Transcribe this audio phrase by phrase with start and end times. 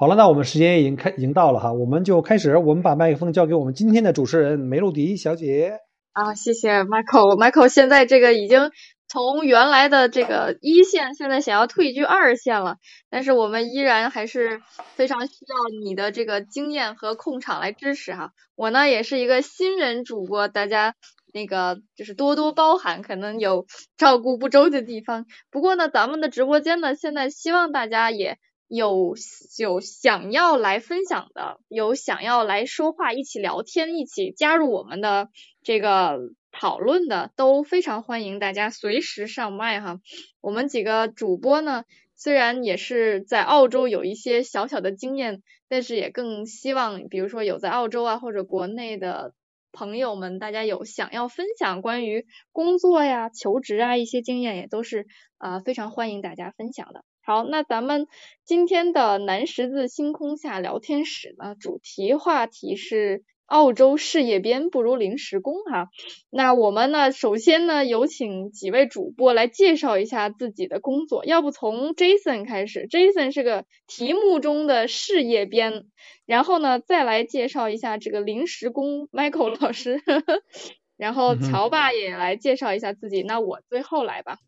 [0.00, 5.78] 好了，那我们时间已经开已经到了哈，我们就开始，我们把麦克风交给我们今天的主持人梅露迪小姐。
[6.14, 8.70] 啊，谢谢 Michael，Michael 现在这个已经
[9.08, 12.76] 从原来的这个一线，现在想要退居二线了，
[13.10, 14.62] 但是我们依然还是
[14.94, 18.30] 非常需要你的这个经验和控场来支持哈。
[18.56, 20.94] 我呢也是一个新人主播，大家
[21.30, 23.66] 那个就是多多包涵，可能有
[23.98, 25.26] 照顾不周的地方。
[25.50, 28.38] 不过呢，咱们的直播间呢，现在希望大家也
[28.70, 29.16] 有
[29.58, 35.28] 有想要来分享的，有想要来说话，一起聊天，一起加入我们的。
[35.64, 36.20] 这个
[36.52, 40.00] 讨论的都非常欢迎大家随时上麦哈。
[40.40, 41.82] 我们几个主播呢，
[42.14, 49.34] 虽然也是在澳洲有一些小小的经验，但是也更希望，比如说有在澳洲啊或者国内的
[49.72, 55.08] 朋友们，大家有想要分享关于工作呀、求职啊一些经验，也都是
[55.38, 57.04] 啊非常欢迎大家分享的。
[57.22, 58.06] 好，那咱们
[58.44, 63.24] 今天的南十字星空下聊天室呢，主题话题是。
[63.50, 65.88] 澳洲事业编不如临时工哈，
[66.30, 75.86] 那我们呢，首先呢，有请几位主播来介绍一下自己的工作，要不从 Jason 开始，Jason 是个题目中的事业编，
[76.26, 80.00] 然后呢，再来介绍一下这个临时工 Michael 老师，
[80.96, 84.38] 然后乔爸也来介绍一下自己，那我最后来吧，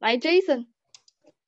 [0.00, 0.73] 来 Jason。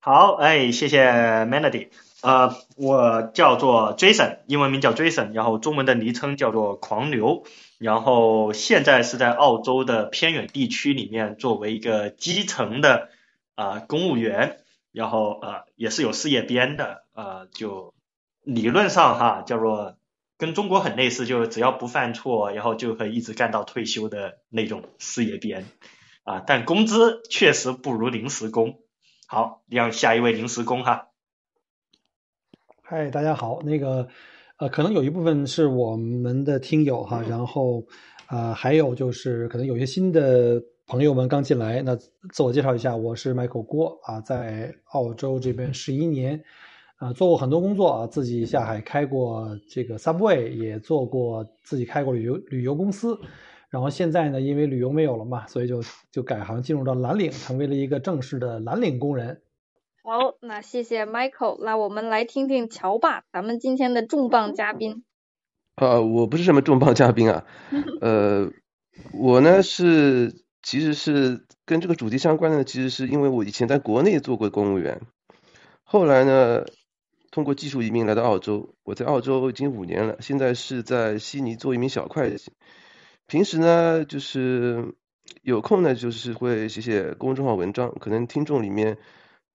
[0.09, 1.03] 好，哎，谢谢
[1.47, 1.89] Melody。
[2.23, 7.43] 呃，我叫做 Jason，英文名叫 Jason，然后中文的昵称叫做狂牛，
[7.79, 13.09] 然后现在是在澳洲的偏远地区里面作为一个基层的
[13.57, 14.59] 啊公务员，
[14.93, 17.93] 然后呃也是有事业编的，呃就
[18.45, 19.97] 理论上哈叫做
[20.39, 25.67] 跟中国很类似，就是只要不犯错，然后就可以一直干到退休的那种事业编
[26.23, 28.79] 啊，但工资确实不如临时工。
[29.29, 31.09] 好，让下一位临时工哈。
[32.81, 33.61] 嗨，大家好。
[33.63, 34.07] 那个，
[34.59, 37.85] 呃，可能有一部分是我们的听友哈，然后，
[38.27, 41.83] 啊，还有就是可能有些新的朋友们刚进来。
[41.83, 46.41] 那自我介绍一下，我是 Michael 郭啊，在澳洲这边十一年，
[46.99, 53.19] 啊，做过很多工作啊，自己下海开过这个 Subway，也做过自己开过旅游旅游公司，
[53.71, 59.43] 然后现在呢，因为旅游没有了嘛，所以就就改行进入到蓝领，成为了一个正式的蓝领工人。
[60.03, 61.63] 好，那谢谢 Michael。
[61.65, 65.03] 那我们来听听乔爸，咱们今天的重磅嘉宾。
[65.75, 67.45] 啊，我不是什么重磅嘉宾啊，
[68.01, 68.51] 呃，
[69.13, 75.03] 我呢是其实是跟这个主题相关的，其实是因为我以前在国内做过公务员，
[75.83, 76.65] 后来呢
[77.31, 82.53] 通过技术移民来到澳洲，我在澳洲已经五年了，现在是在悉尼做一名小会计，
[83.27, 84.95] 平时呢就是
[85.43, 88.99] 有空呢就是会写写公众号文章，可能听众里面。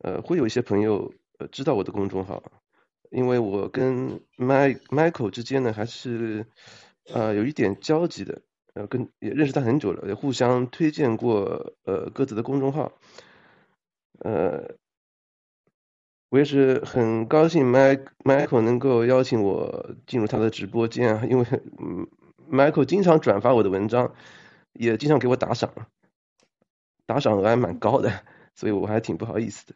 [0.03, 2.41] 呃，会有一些朋友呃知道我的公众号，
[3.11, 6.47] 因为我跟 Mike Michael 之间呢还是
[7.13, 8.41] 呃有一点交集的，
[8.73, 12.93] 呃跟也认识他很久了，也互相推荐过呃各自的公众号，
[14.17, 14.73] 呃，
[16.29, 22.07] 我也是很高兴 Mike Michael 能够邀请我进入他的直播间啊，因为嗯
[22.51, 24.13] Michael 经常转发我的文章，
[24.73, 25.71] 也经常给我打赏，
[27.05, 28.11] 打赏额还蛮高的，
[28.53, 29.75] 所以我还挺不好意思的。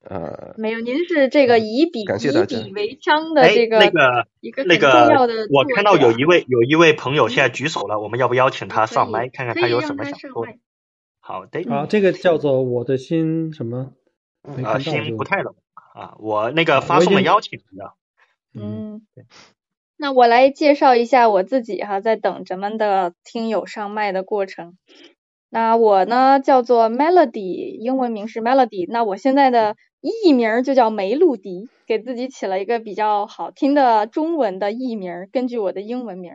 [0.00, 5.08] 呃，没有，您是这个以笔以笔为章的这个那个一个那个，
[5.50, 10.46] 我看到有一位有一位朋友现在举手了，我们要不邀请他上麦，看看他有什么想说？
[11.20, 13.92] 好的，啊，这个叫做我的心什么？
[14.64, 15.54] 啊，心不太冷
[15.94, 17.92] 啊，我那个发送了邀请的。
[18.54, 19.02] 嗯，
[19.98, 24.78] 那我来介绍一下我自己哈，在等咱们的听友上麦的过程。
[25.50, 28.86] 那我呢叫做 Melody，英文名是 Melody。
[28.88, 29.76] 那我现在的。
[30.00, 36.34] 艺名就叫梅露迪，给自己起了一个比较好听的中文的艺名，根据我的英文名。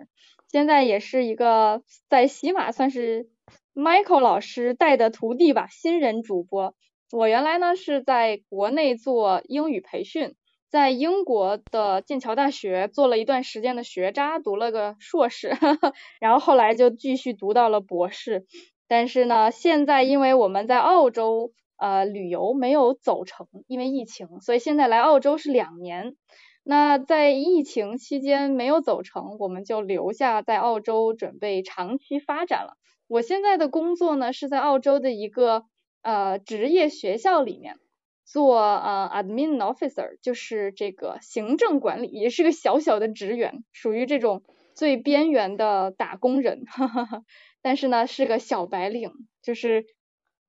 [0.51, 3.29] 现在也是一个在喜马算是
[3.73, 6.75] Michael 老师带的徒弟吧，新人主播。
[7.13, 10.35] 我原来呢是在国内做英语培训，
[10.73, 15.55] 在英国的剑桥大学做了一段时间的学渣，读了个硕士，
[16.19, 18.47] 然后后来就继续读到了博士。
[18.87, 21.53] 但是呢，现在因为我们在澳洲。
[21.75, 26.15] 呃，旅游没有走成，因为疫情，所以现在来澳洲是两年。
[26.63, 32.77] 那在疫情期间没有走成，我们就留下在澳洲准备长期发展了。
[33.07, 35.65] 我现在的工作呢是在澳洲的一个
[36.03, 37.75] 呃职业学校里面
[38.25, 44.43] 做呃 admin officer，就是这个行政管理，也是个小小的职员，属于这种
[44.75, 46.63] 最边缘的打工人。
[46.67, 47.23] 哈哈哈。
[47.61, 49.11] 但是呢是个小白领，
[49.41, 49.85] 就是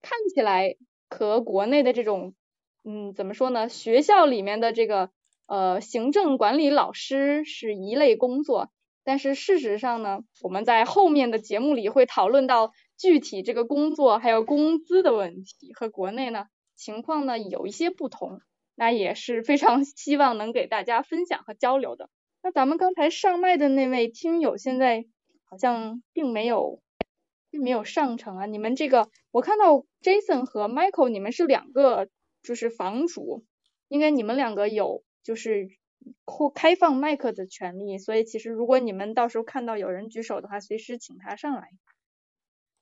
[0.03, 0.77] 看起来。
[1.11, 2.35] 和国内的这种，
[2.83, 3.69] 嗯，怎么说呢？
[3.69, 5.11] 学校里面的这个
[5.47, 8.73] 呃，行政管理老师是一类工作，
[9.05, 16.47] 但是事实上呢，我们在后面的节目里会讨论到具体这个工作还有工资的问题，和国内呢
[16.85, 18.41] 情况呢有一些不同，
[18.75, 22.11] 那也是非常 希望能给大家分享和交流的。
[22.43, 25.07] 那咱们刚才上麦的那位听友现在
[25.45, 26.83] 好像并没有
[27.51, 32.09] 并没有上成啊，你们这个我看到 Jason 和 Michael 你们是两个
[32.43, 33.45] 就是房主，
[33.89, 35.03] 应该你们两个有。
[35.25, 35.71] 就是
[36.27, 41.71] 扩开放麦克的权利，所以其实如果你们到时候看到有人举手的话，随时请他上来，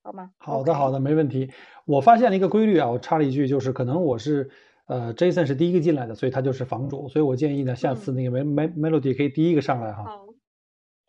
[0.02, 0.32] 好吗？
[0.38, 1.50] 好的，好的，没问题。
[1.84, 4.50] 我发现了一个规律啊，我插了一句，就是可能我是
[4.86, 10.02] 呃，Jason 是第一个进来的，所以他就是房主，所以我建议呢，下次那个 Mel Melody 可以第一个上来哈。
[10.02, 10.26] 好，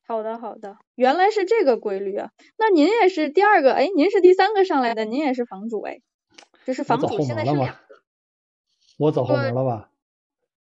[0.08, 2.30] 好的，好的，原来是这个规律啊。
[2.58, 6.02] 那您也是第二个，哎，您是第三个上来的，您也是房主哎，
[6.66, 7.76] 就是房主现在是两个。
[9.00, 9.90] 我走后门了吧？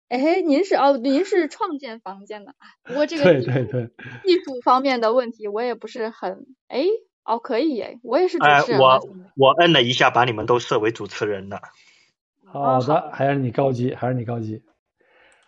[0.07, 2.67] 哎，您是哦，您是创建房间的啊？
[2.83, 3.83] 不过这个对对对，
[4.25, 6.85] 艺术方面的问题我也不是很哎
[7.23, 8.81] 哦，可以耶，我也是主持人。
[8.81, 8.99] 我
[9.35, 11.61] 我摁了一下，把你们都设为主持人了。
[12.45, 14.63] 好的，还是你高级，还是你高级。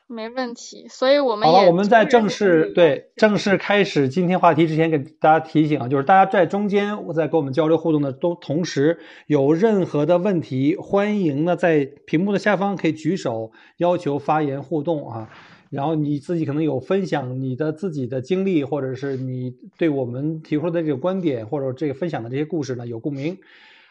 [0.06, 15.30] 没问题，所以我们好了，我们在正式对正式开始今天话题之前，给大家提醒啊，就是大家在中间在跟我们交流互动的都同时有任何的问题，欢迎呢在屏幕的下方可以举手要求发言互动啊。
[15.74, 23.38] 然后你自己可能有分享你的自己的经历，或者是你对我们提出的这个观点，或者这个分享的这些故事呢有共鸣。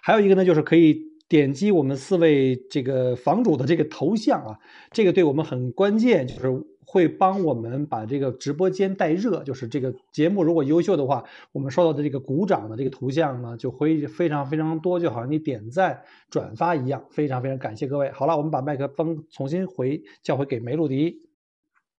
[0.00, 1.10] 还有一个呢，就是可以。
[1.28, 4.58] 点击我们四位这个房主的这个头像啊，
[4.90, 9.42] 这个对我们很关键，就是会帮我们把这个直播间带热。
[9.42, 17.02] 就是这个节目如果优秀的话，我们收到的这个鼓掌的这个图像呢，就会非常非常多，就好像你点赞转发一样。
[17.08, 18.10] 非常非常感谢各位。
[18.10, 21.31] 好了，我们把麦克风重新回叫回给梅露迪。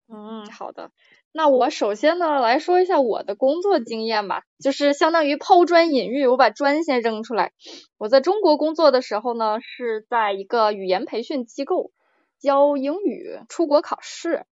[0.09, 0.91] 嗯，好的。
[1.31, 7.53] 那我首先呢来说一下我的工作经验吧，就是相当于抛砖引玉，我把砖先扔出来。
[7.97, 11.91] 我在中国工作的时候呢，是在一个语言培训机构
[12.39, 14.45] 教英语出国考试。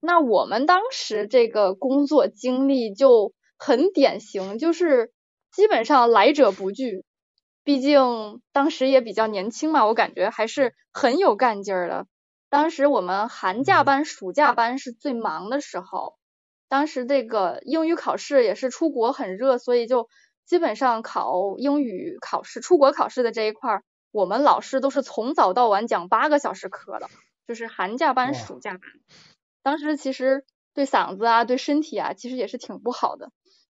[0.00, 5.12] 那我们当时这个工作经历就很典型，就是
[5.52, 7.04] 基本上来者不拒。
[7.64, 12.06] 毕竟当时也比较年轻嘛，我感觉还是很有干劲儿的。
[12.56, 16.16] 当时我们寒假班、暑假班是最忙的时候。
[16.68, 20.08] 当时这个英语考试也是出国很热，所以就
[20.46, 27.10] 基本上考英语考试出国考试的这一块，我们老师都是从早到晚讲八个小时课的，
[27.46, 28.80] 就是寒假班、暑假班。
[29.62, 30.42] 当时其实
[30.72, 33.32] 对嗓子啊、对身体啊，其实也是挺不好的。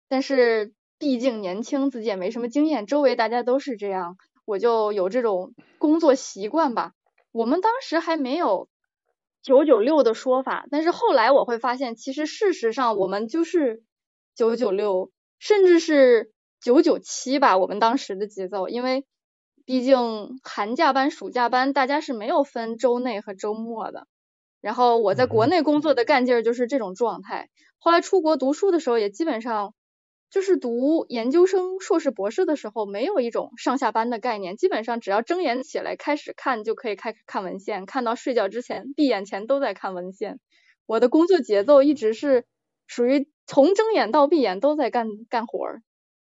[0.09, 6.91] 但是毕竟年轻，自己也没什么经验，周围大家都是这样，我就有这种工作习惯吧。
[7.31, 8.67] 我们当时还没有。
[9.43, 13.83] 九九六的说法，但是后来我会发现，其实事实上我们就是
[14.33, 16.31] 九九六，甚至是
[16.61, 17.57] 九九七吧。
[17.57, 19.05] 我们当时的节奏，因为
[19.65, 24.07] 毕竟寒假班、暑假班，大家是没有分周内和周末的。
[24.61, 27.49] 然后我在国内工作的干劲儿就是这种状态。
[27.77, 29.75] 后来出国读书的时候，也基本上。
[30.33, 40.39] 就是读研究生、硕士、博士的时候，没有一种上下班的概念，基本上只要睁眼起来开始看，就可以开看文献，看到睡觉之前，闭眼前都在看文献。
[40.87, 42.45] 我的工作节奏一直是
[42.87, 45.83] 属于从睁眼到闭眼都在干干活儿。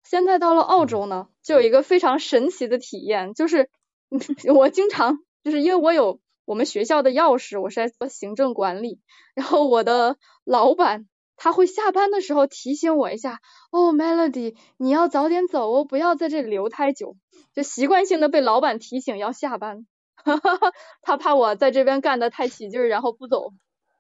[0.03, 3.69] 现在到了澳洲呢，就有一个非常神奇的体验，就是
[4.51, 8.99] 我经常就是因为我有我们学校的钥匙，我是在做行政管理，
[9.35, 11.05] 然后我的老板。
[11.43, 13.39] 他会下班的时候提醒我一下，
[13.71, 17.15] 哦，Melody，你要早点走哦，不要在这里留太久。
[17.55, 20.71] 就习惯性的被老板提醒要下班，哈哈哈，
[21.01, 23.53] 他怕我在这边干的太起劲儿，然后不走。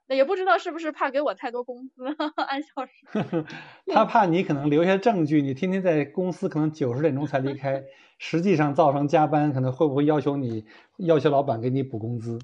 [0.07, 2.03] 那也不知道是不是怕给我太多工资，
[2.37, 3.45] 按小时。
[3.91, 7.83] 他怕你可能留下证据，你天天在公司可能九十点钟才离开，
[8.19, 10.65] 实际上造成加班，可能会不会要求你
[10.97, 12.37] 要求老板给你补工资？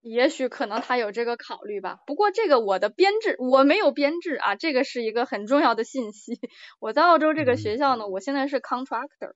[0.00, 6.40] 也许可能他有这个考虑吧，不过这个我的编制我没有编制啊，这个是一个很重要的信息。
[6.80, 9.34] 我在澳洲这个学校呢，我现在是 contractor，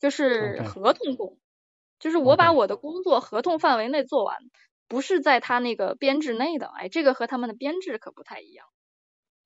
[0.00, 1.38] 就是合同工，
[2.00, 4.36] 就是我把我的工作合同范围内做完，
[4.88, 6.66] 不是在他那个编制内的。
[6.66, 8.66] 哎，这个和他们的编制可不太一样，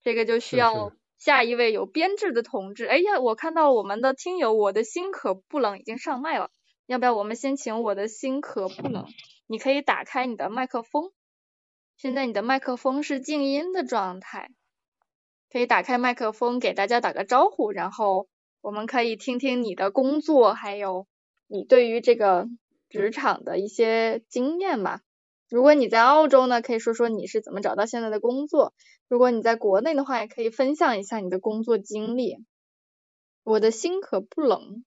[0.02, 2.86] 这个就需要下一位有编制的同志。
[2.86, 6.48] 哎呀，我看到我们的听友我的心可不冷已经上麦了，
[6.86, 9.04] 要不要我们先请我的心可不冷？
[9.46, 11.12] 你可以打开你的麦克风，
[11.96, 14.50] 现在你的麦克风是静音的状态，
[15.50, 18.28] 可以打开麦克风给大家打个招呼，然后
[18.60, 21.06] 我们可以听听你的工作，还有
[21.46, 22.48] 你对于这个
[22.88, 25.02] 职场的一些经验吧。
[25.50, 28.72] 如果你在澳洲呢，可以说说你是怎么找到现在的工作；
[29.08, 32.38] 如果你在国内的话，也可以分享一下你的工作经历。
[33.42, 34.84] 我的心可不冷，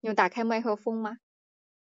[0.00, 1.16] 有打开麦克风吗？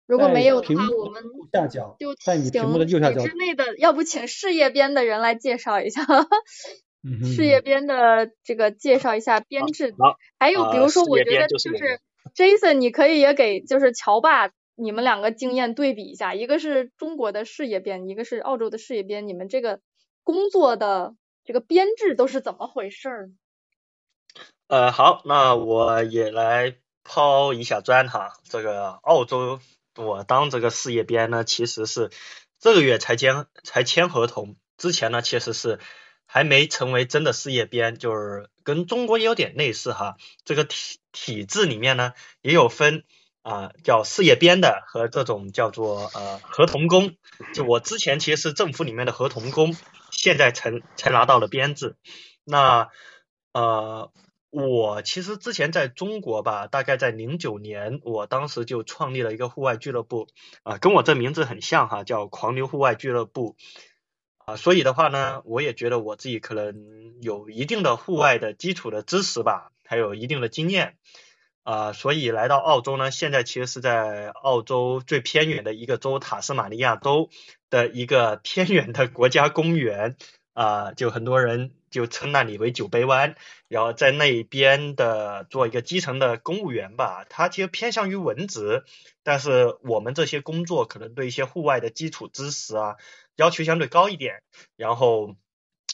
[0.06, 6.02] 如果没有的话，我们下角就在你屏幕的右下角之内的，要不请事业编的人来介绍一下。
[7.08, 12.00] 嗯 事业编的这个介绍一下编制，好，还有比如说，我觉得就就是
[12.36, 19.82] Jason，你可以也给就是乔爸你们两个经验对比一下，一个是中国的事业编，一个是澳洲的事业编，你们这个
[20.24, 23.30] 工作的这个编制都是怎么回事儿？
[24.68, 29.60] 呃，好，那我也来抛一下砖哈，这个澳洲
[29.96, 32.12] 我当这个事业编呢，其实是
[32.60, 35.80] 这个月才签才签合同，之前呢其实是。
[36.28, 40.18] 还没成为真的事业编，就是跟中国也有点类似哈。
[40.44, 43.04] 这个体体制里面呢，也有分
[43.44, 47.16] 啊，叫事业编的和这种叫做呃合同工。
[47.54, 49.78] 就我之前其实是政府里面的合同工，
[50.10, 51.96] 现在才才拿到了编制。
[52.44, 52.90] 那
[53.54, 54.12] 呃，
[54.56, 60.30] 我其实之前在中国吧，大概在零九年，我当时就创立了一个户外俱乐部
[60.64, 63.58] 啊，跟我这名字很像哈，叫狂牛户外俱乐部。
[64.38, 70.96] 啊，所以的话呢，我也觉得我自己可能有一定的户外的基础的知识吧，还有一定的经验
[71.64, 77.30] 啊，所以来到澳洲呢，现在其实是在澳洲最偏远的一个州塔斯马尼亚州
[77.70, 80.16] 的一个偏远的国家公园
[80.54, 83.36] 啊，就很多人就称那里为酒杯湾，
[83.70, 88.84] 然后在那边的做一个基层的公务员吧，他其实偏向于文职，
[89.24, 92.98] 但是我们这些工作可能对一些户外的基础知识啊。
[93.38, 94.44] 要求相对高一点，
[94.76, 95.36] 然后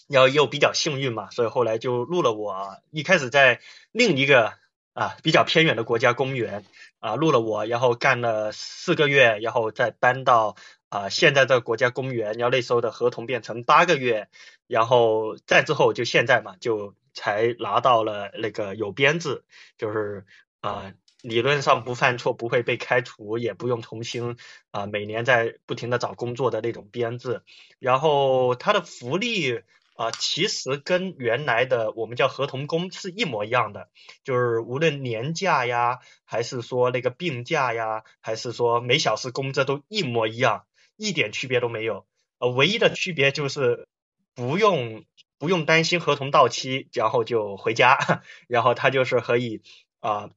[0.07, 2.79] 要又比较幸运嘛，所以后来就录了我。
[2.89, 4.53] 一开始在另一个
[4.93, 6.65] 啊比较偏远的国家公园
[6.99, 10.55] 啊录了我，然后干了四个月，然后再搬到
[10.91, 14.29] 啊现在的国家公园，然后那时候的合同变成八个月，
[14.67, 19.43] 然后再之后就现在嘛，就才拿到了那个有编制，
[19.79, 20.27] 就是
[20.59, 20.93] 啊。
[21.23, 24.37] 理论上不犯错不会被开除，也不用重新
[24.71, 27.43] 啊每年在不停的找工作的那种编制。
[27.77, 29.61] 然后它的福利
[29.93, 33.89] 啊，其实跟原来的我们叫合同工是一模一样的，
[34.23, 40.65] 就是无论年假呀，还是说那个病假呀，还是说每小时工资都一模一样，
[41.07, 42.05] 一点区别都没有。
[42.37, 43.87] 呃，唯一的区别就是
[44.35, 45.03] 不用
[45.39, 47.97] 不用担心合同到期，然后就回家，
[48.47, 49.61] 然后他就是可以
[49.99, 50.29] 啊。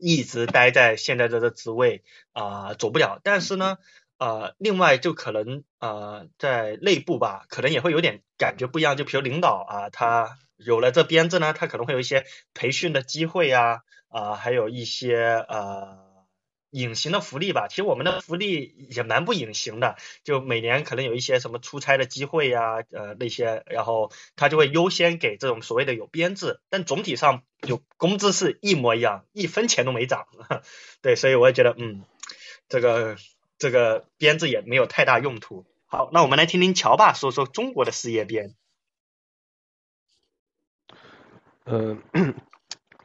[0.00, 3.18] 一直待在现在这个职位啊，走不了。
[3.24, 3.78] 但是呢，
[4.16, 8.96] 呃，另外就可能呃，在内部吧，可能也会有点感觉不一样。
[8.96, 12.24] 就比如领导啊，他有了这编制呢，他可能会有一些
[12.54, 15.16] 培训的机会呀，啊，还有一些
[15.48, 16.07] 呃。
[16.70, 30.26] 隐形的福利吧，其实我们的福利也蛮不隐形的，就每年可能有一些什么出差的机会呀，呃那些，然后他就会优先给这种所谓的有编制，但总体上就工资是一模一样，一分钱都没涨，
[31.00, 32.04] 对，所以我也觉得，嗯，
[32.68, 33.16] 这个
[33.58, 35.64] 这个编制也没有太大用途。
[35.86, 38.54] 好，那我们来听听乔爸说说中国的事业编。
[41.64, 41.96] 呃。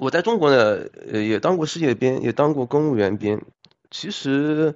[0.04, 3.42] 我在中国呢，呃，也当过事业编，也当过公务员编。
[3.90, 4.76] 其实，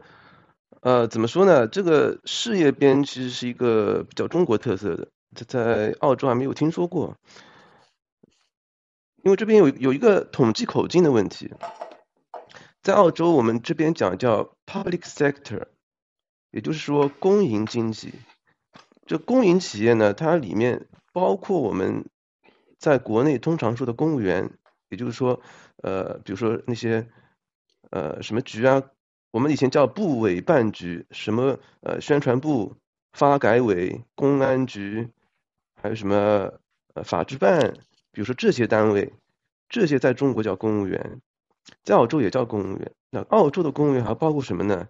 [0.79, 1.67] 呃，怎么说呢？
[1.67, 7.17] 这个事业编其实是一个比较中国特色的，在澳洲还没有听说过。
[9.21, 11.53] 因为这边有有一个统计口径的问题，
[12.81, 15.65] 在澳洲我们这边讲叫 public sector，
[16.51, 18.13] 也就是说公营经济。
[19.05, 22.05] 这公营企业呢，它里面包括我们
[22.79, 24.51] 在国内通常说的公务员。
[24.89, 25.41] 也就是说，
[25.83, 27.07] 呃，比如说那些
[27.89, 28.83] 呃什么局啊，
[29.31, 32.75] 我们以前叫部委办局，什么呃宣传部、
[33.11, 35.09] 发改委、公安局，
[35.81, 36.59] 还有什么
[36.93, 37.73] 呃法制办，
[38.11, 39.13] 比如说这些单位，
[39.69, 41.21] 这些在中国叫公务员，
[41.83, 42.91] 在澳洲也叫公务员。
[43.09, 44.87] 那澳洲的公务员还包括什么呢？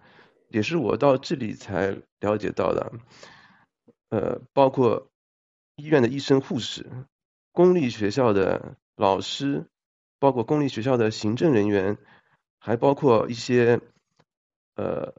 [0.48, 2.92] 也是我到这里才了解到的，
[4.08, 5.08] 呃，包括
[5.76, 6.86] 医院的医生、护士，
[7.52, 9.66] 公立学校的老师。
[10.18, 11.98] 包括公立学校的行政人员，
[12.58, 13.80] 还包括一些
[14.74, 15.14] 呃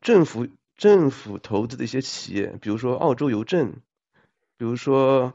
[0.00, 3.72] 政府政府投资的一些企业，比如说澳洲邮政，
[4.58, 5.34] 比如说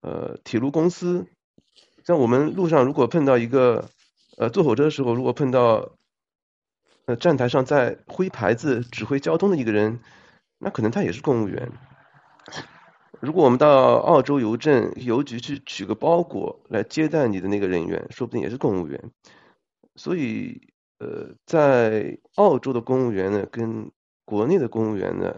[0.00, 1.26] 呃铁路公司。
[2.04, 3.90] 像我们路上如果碰到一个
[4.36, 5.96] 呃坐火车的时候，如果碰到
[7.06, 9.98] 呃站台上在挥牌子指挥交通的一个人，
[10.58, 11.72] 那可能他也是公务员。
[13.20, 19.10] 如果我们到澳洲邮政邮局去取个包裹来接待你的那个人员，说不定也是公务员。
[19.94, 20.60] 所以，
[20.98, 23.90] 呃，在澳洲的公务员呢，跟
[24.24, 25.34] 国内的公务员呢，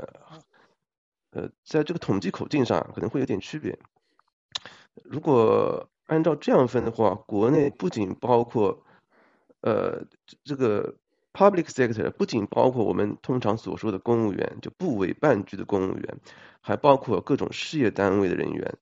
[1.30, 3.78] 呃，在这个统计口径上可能会有点区别。
[5.04, 8.82] 如果按照这样分的话，国内不仅包括
[9.60, 10.04] 呃
[10.42, 10.96] 这个
[11.38, 16.18] public sector，不仅包括我们通常所说的公务员，就部委办局的公务员，
[16.60, 18.76] 还包括各种事业单位的人员，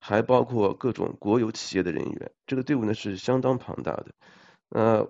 [0.00, 2.32] 还包括各种国有企业的人员。
[2.48, 4.06] 这个队伍呢是相当庞大的。
[4.70, 5.08] 呃，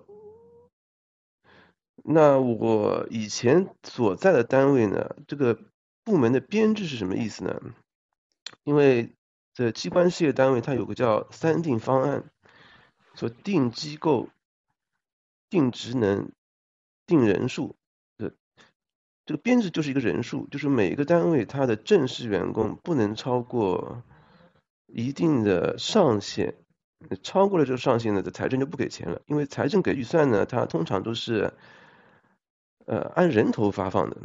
[2.03, 5.57] 那我以前所在的单位呢，这个
[6.03, 7.59] 部门的编制是什么意思呢？
[8.63, 9.15] 因为
[9.55, 12.25] 这机关事业单位它有个叫三定方案，
[13.15, 14.29] 说定机构、
[15.49, 16.31] 定职能、
[17.11, 17.75] 定人数
[18.17, 18.33] 的
[19.27, 24.01] 这个编制就是一个人数，就是每一个单位它的正式员工不能超过
[24.87, 26.55] 一定的上限。
[27.23, 31.51] 超过了这个上限呢，这财政就不给钱了，因为财政给预算呢，它通常都是
[32.85, 34.17] 呃按人头发放的，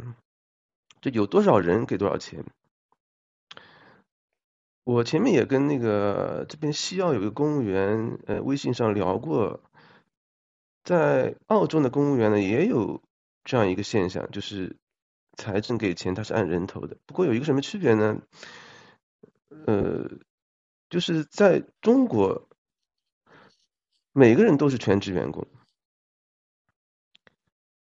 [1.01, 2.45] 就有多少人给多少钱。
[4.83, 9.59] 我前面也跟那个这边西澳有个公务员呃微信上聊过，
[10.87, 13.03] 在澳洲的公务员呢也有
[13.43, 14.77] 这样一个现象，就是
[15.35, 18.21] 财政给钱它是按人头的，不过有一个什么区别呢？
[19.65, 20.09] 呃，
[20.89, 22.47] 就是在中国。
[24.13, 25.45] 每个人都是全职员工，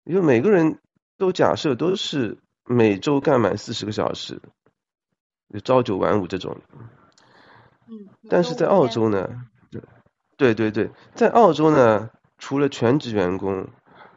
[0.04, 0.78] 因为每个人
[1.16, 4.40] 都假设都是每周干满四十个小时，
[5.64, 6.60] 朝九晚五这种。
[7.88, 8.08] 嗯。
[8.28, 9.44] 但是在澳洲呢，
[10.36, 13.68] 对对对，在澳洲呢，除了全职员工，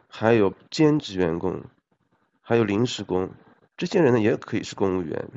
[0.08, 1.62] 还有兼职员工，
[2.40, 3.30] 还有临时工，
[3.76, 5.30] 这些人呢也可以是公务员。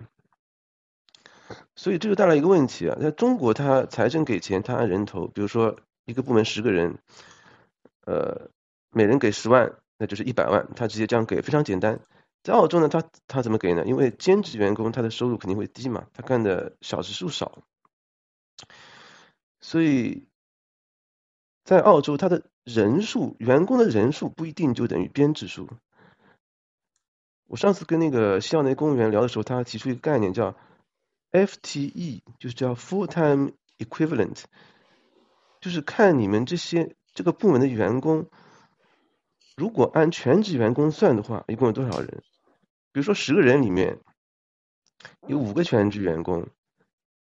[1.75, 5.77] 所以这就带来一个问题啊，在中国，他财政给钱，他按人头，比如说。
[6.09, 6.99] 一个部门十个人，
[8.05, 8.49] 呃，
[8.91, 11.99] 每人给十万，那就是一百万，他直接这样给，非常简单。
[12.43, 13.83] 在澳洲呢，他他怎么给呢？
[13.85, 17.61] 因为兼职员工他的收入肯定会低嘛，他干的小时数少，
[19.59, 20.29] 所以
[21.65, 25.69] 在澳洲他的人数，员工的人数不一定就等于编制数。
[27.47, 30.53] 我上次跟那个校内公务员聊的时候，他提出一个概念叫
[31.31, 34.43] FTE，就是叫 Full Time Equivalent。
[35.61, 38.25] 就是看你们这些这个部门的员工，
[39.55, 42.21] 如果按全职员工算的话，一共有多少人？
[42.91, 43.99] 比如说十个人里面
[45.25, 46.49] 有五个全职员工，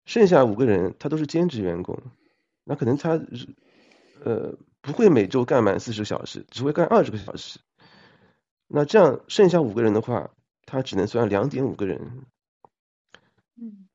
[0.06, 2.02] 剩下五个人他都是兼职员工，
[2.64, 3.20] 那可能他
[4.24, 4.56] 呃
[4.88, 7.60] 不会每周干满四十小时，只会干二十个小时。
[8.68, 10.32] 那这样剩下五个人的话，
[10.66, 12.26] 他只能算两点五个人。
[13.62, 13.90] 嗯，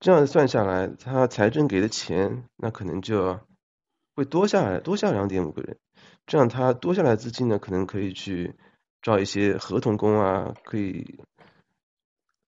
[0.00, 3.40] 这样算下来，他财政给的钱那可能就。
[4.16, 5.76] 会多下来，多下两点五个人，
[6.24, 8.54] 这样他多下来资金呢，可能可以去
[9.02, 11.18] 招一些合同工啊，可以，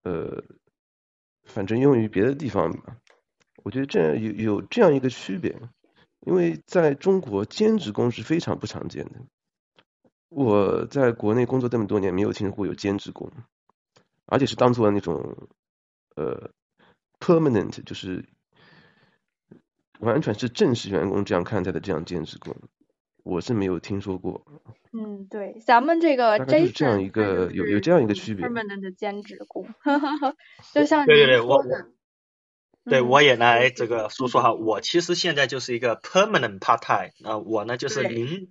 [0.03, 0.43] 呃，
[1.43, 2.97] 反正用于别的地方吧。
[3.63, 5.59] 我觉得这样有有这样一个区别，
[6.25, 9.11] 因为在中国兼职工是非常不常见的。
[10.29, 13.31] 我在国内工作这么多年，没有听说过有兼职工，
[14.25, 15.47] 而且是当做那种
[16.15, 16.51] 呃
[17.19, 18.25] permanent，就是。
[20.01, 22.53] 完全是正式员工这样看待的，这样兼职工，
[23.23, 24.43] 我是没有听说过。
[24.91, 28.45] 嗯，对，咱们这个 Jason 这样一个有有这样一个区别。
[28.45, 29.65] permanent 的兼职工，
[30.73, 31.63] 就像对对对，我
[32.89, 38.49] 对我也来这个说说哈，我其实现在就是一个 permanent part time，啊，我呢就是零，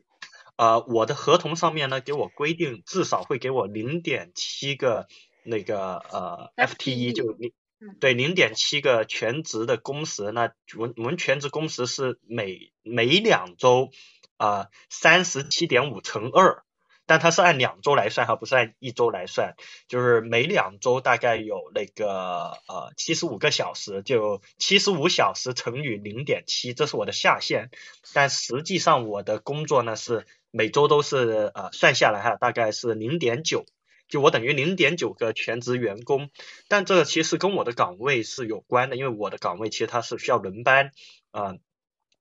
[0.56, 5.06] 呃，我的合同上面呢给我规定至少会给我零点七个
[5.44, 7.52] 那个呃 FTE 就零。
[8.00, 13.90] 对，零点七个全职的工时，那我我们全职工时是每每两周
[14.38, 16.62] 啊三十七点五乘二，
[17.06, 19.54] 但它是按两周来算哈，不是按一周来算，
[19.88, 27.70] 就是每两周大概有那个呃七十五个小时，就七十五小时乘以零点七，这是我的下限，
[28.12, 33.66] 但实际上我的工作呢是每周都是呃算下来哈，大概是零点九。
[34.06, 36.30] 就我等于零点九个全职员工，
[36.68, 40.92] 但这其实跟我的岗位是有关的，因为我的岗位其实它是需要轮班
[41.30, 41.54] 啊。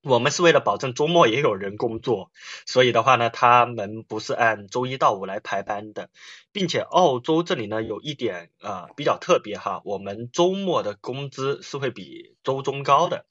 [0.03, 2.29] 我们是为了保证周末也有人工作，
[2.65, 6.09] 所以的话呢，他们不是按周一到五来排班的，
[6.51, 13.25] 并且澳洲这里呢有一点啊比较特别哈，我们周末的工资是会比周中高的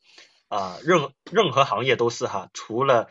[0.48, 3.08] 啊，任任何行业都是哈，除了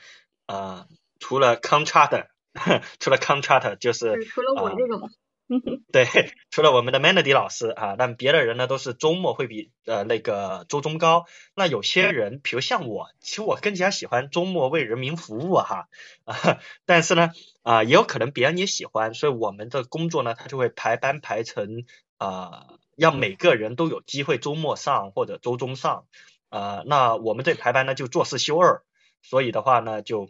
[0.47, 0.87] 呃
[1.19, 2.29] 除了 contract，
[2.99, 5.09] 除了 contract 就是除了我这种。
[5.91, 6.07] 对，
[6.49, 11.25] 除了我们的 Mandy 老师啊，但别的人呢都是周末会比呃那个周中高。
[11.55, 15.89] 那有些人，比如像我，其实我更加喜欢周末为人民服务哈
[16.23, 16.59] 啊。
[16.85, 17.31] 但是呢
[17.63, 21.83] 啊，也有可能别人也喜欢，所以我们的工作呢，他就会排班排成
[22.17, 22.67] 啊。
[22.95, 26.05] 让每个人都有机会周末上或者周中上，
[26.49, 28.83] 呃，那我们这排班呢就做四休二，
[29.21, 30.29] 所以的话呢就。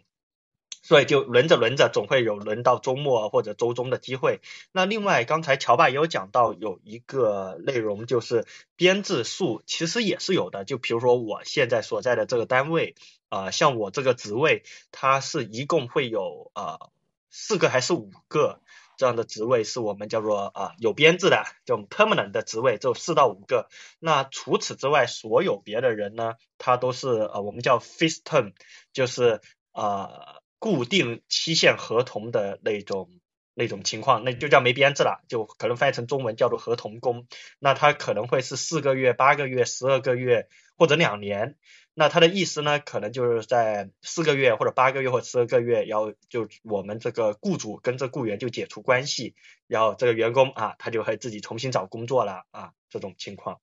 [0.82, 4.40] 所以就轮着轮着，总会有轮到周末或者周中的机会。
[4.72, 10.64] 那另外，刚才乔爸也有讲到，有一个内容就是编制数，其实也是有的。
[10.64, 12.96] 就比如说我现在所在的这个单位，
[13.28, 16.90] 呃，像我这个职位，它是一共会有呃
[17.30, 18.58] 四个还是五个
[18.96, 23.68] 这样的职位，是我们叫做啊有编制的这种 permanent 的职位，就四到五个。
[24.00, 28.52] 那除此之外，所有别的人呢，他都是呃我们叫 fixed term，
[28.92, 29.40] 就是
[29.70, 30.41] 呃。
[30.62, 33.10] 固定期限合同的那种
[33.52, 37.26] 那种情况，那就叫没编制了，就可能翻译成中文叫做合同工。
[37.58, 40.46] 那他可能会是四个月、八个月、十二个月
[40.78, 41.56] 或者两年。
[41.94, 49.34] 那他的意思呢，可能就是在四个月或者八个月或十二个月，要就我们这个雇主跟这雇员就解除关系，
[49.66, 53.58] 然后这个员工啊，他就会自己重新找工作了啊，这种情况。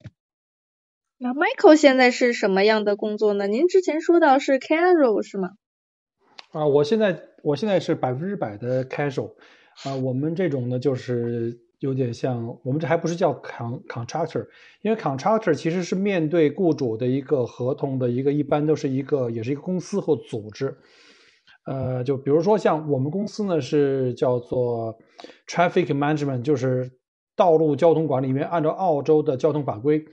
[1.18, 3.48] 那 Michael 现在是什么样的工作呢？
[3.48, 5.52] 您之前说到是 Carol 是吗？
[6.52, 9.32] 啊，我现在我现在是百分之百的 casual，
[9.84, 14.48] 啊，我们这种呢就是有点像，我们这还不是叫 con contractor，
[14.82, 20.76] 因为 contractor 其实是面对雇主的一个合同的一个，一般都是一个也是一个公司或组织，
[21.68, 24.98] 呃，就比如说像我们公司呢是叫做
[25.48, 26.92] traffic management，就是
[27.36, 30.04] 道路交通管理，因为按照澳洲的交通法规。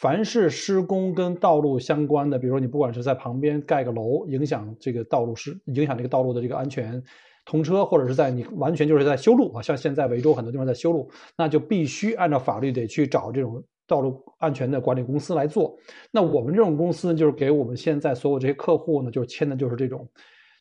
[0.00, 7.02] 凡是施工跟道路相关的，比如说你不管是在旁边盖个楼，影响这个道路是影响这个道路的这个安全
[7.44, 15.76] 通车，或者是在你完全就是在修路啊，像现在维州很多地方在修路，那就必须按照法律得去找这种道路安全的管理公司来做。
[16.12, 20.08] 那我们这种公司就是给我们现在所有这些客户呢，就是签的就是这种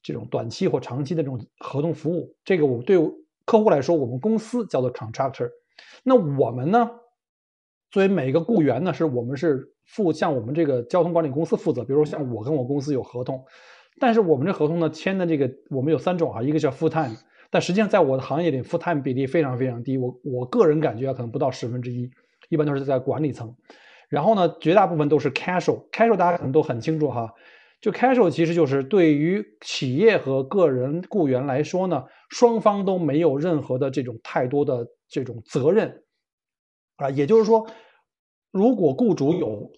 [0.01, 2.35] 这种短期或长期的这种合同服务。
[2.43, 2.97] 这个我们对
[3.45, 5.47] 客户来说，我们公司叫做 contractor。
[6.03, 6.89] 那我们呢？
[7.97, 11.83] 作为每个雇员呢，是我们是负向我们这个交通管理公司负责。
[11.83, 13.43] 比如说像我跟我公司有合同，
[13.99, 17.17] 但是我们这合同呢签的这个我们有三种啊，一个叫 full time，
[17.49, 19.97] 但实际上在我的行业里，full time 比例非常非常低。
[19.97, 22.07] 我我个人感觉可能不到十分之一，
[22.49, 23.51] 一般都是在管理层。
[24.09, 27.33] 然后呢，绝大部分都是 casual，casual 大家可能都很清楚哈，
[27.81, 36.03] 就 casual 其实就是对于企业和个人雇员来说呢，双方都没有任何的这种太多的这种责任。
[36.97, 37.67] 啊，也就是说，
[38.51, 39.71] 如果雇主有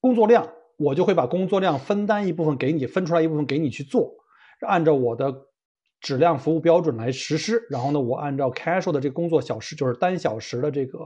[0.00, 4.12] 工作量，我就会把工作量分担一部分给你，分出来一部分给你去做，
[4.66, 5.32] 按照我的
[6.00, 7.62] 质量服务标准来实施。
[7.70, 10.98] 然后呢，我按照 casual 的这个工作小时，就是单小时的这个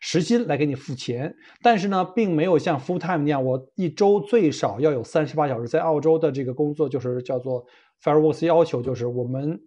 [0.00, 1.34] 时薪来给你付钱。
[1.62, 5.68] 但是呢，并没有像 full time 那样，我一周最少要有三十八小时。
[5.68, 7.64] 在澳洲的这个工作就是叫做
[8.02, 9.60] fair work 要求，就是我们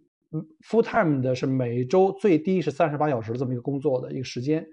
[0.70, 4.66] full time 的是每周最低是三十八小时这么一个工作的一个时间。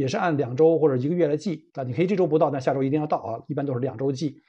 [0.00, 4.40] 也是按两周或者一个月来计啊，你可以这周不到，但下周一定要到啊，一般都是两周计。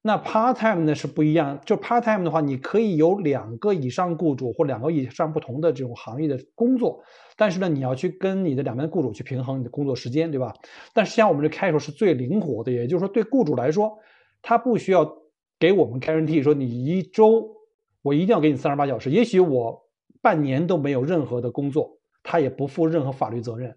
[0.00, 7.02] 那 part time 呢是不一样，就 part time 的话，你可以有两个以上雇主或两个以上不同的这种行业的工作，
[7.36, 10.54] 但是呢，你要去跟你的两边雇主去平衡你的工作时间，对吧？
[10.94, 13.98] 但是像我们这开手是最灵活的，也就是说，对雇主来说，
[14.40, 15.18] 他不需要
[15.58, 17.56] 给我们 guarantee 说你一周
[18.02, 19.88] 我一定要给你三十八小时，也许我
[20.20, 23.76] 半年都没有任何的工作，他也不负任何法律责任。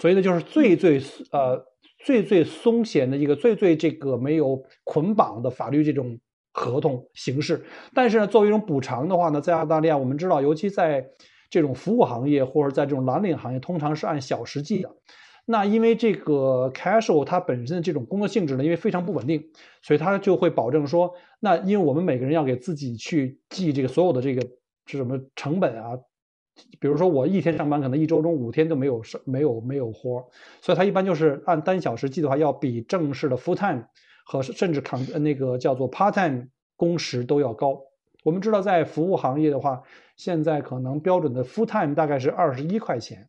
[0.00, 1.64] 所以呢，就是最最呃
[2.04, 6.18] 最最松懈的一个最最这个没有捆绑的法律这种
[6.52, 7.64] 合同形式。
[7.94, 11.06] 但是呢，作为一种补偿的话呢，在澳大利亚我们知道，尤其在
[11.48, 14.90] 这种服务行业或者在这种蓝领行业，通常是按小时计的。
[15.46, 19.44] 那因为这个 casual 它本身的这种工作性质呢，因为非常不稳定，
[19.82, 24.40] 所以它就会保证说，那因为我们每个人要给自己去记这个所有的这个
[24.86, 25.90] 是什么成本啊。
[26.78, 30.28] 比如说我一天上班，可能一周中五天都没有上没有没有活
[30.60, 33.84] 所以他一般就是按单小时计的话，要比正式的 full time
[34.24, 37.80] 和甚至抗那个叫做 part time 工时都要高。
[38.22, 39.82] 我们知道在服务行业的话，
[40.16, 43.28] 现在可能标准的 full time 大概是二十一块钱，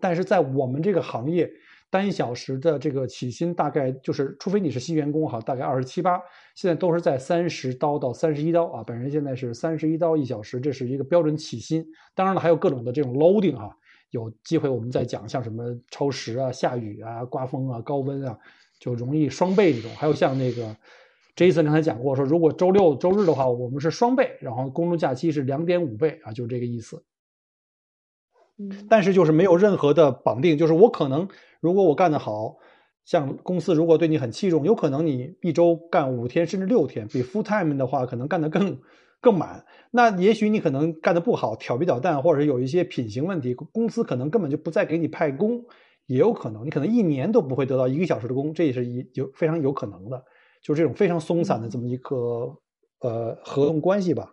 [0.00, 1.50] 但是在我们这个行业。
[1.88, 6.20] 单小时的这个起薪大概就是，除非你是新员工哈，大概二十七八，
[6.54, 8.82] 现在都是在三十刀到三十一刀啊。
[8.84, 11.86] 本人现在是三十一刀一小时，这是一个标准起薪。
[12.14, 13.70] 当然了，还有各种的这种 loading 哈，
[14.10, 18.36] 有机会我们再讲，像什么超时啊、下雨啊、刮风啊、高温啊，
[18.80, 19.90] 就容易双倍这种。
[19.94, 20.76] 还有像那个
[21.36, 27.04] Jason 刚才讲过，说如果周六周日的话，我们是双倍，然后公众假期是两点五倍啊，就这个意思。
[28.88, 31.28] 但是就是没有任何的绑定，就是我可能。
[31.60, 32.56] 如果我干得好，
[33.04, 38.78] 像公司如果对你很器重，有可能你一周干五天甚至六天，比 full time 的话可能干得更
[39.20, 39.64] 更满。
[39.90, 45.64] 那也许你可能干得不好，调皮捣蛋，或者是有一些品行问题，公司可能根本就不再给你派工，
[46.06, 50.22] 也有可能，你可能一年都不会得到一个小时的工，这也是一有非常有可能的，
[50.62, 52.16] 就是这种非常松散的这么一个
[53.00, 54.32] 呃合同关系吧。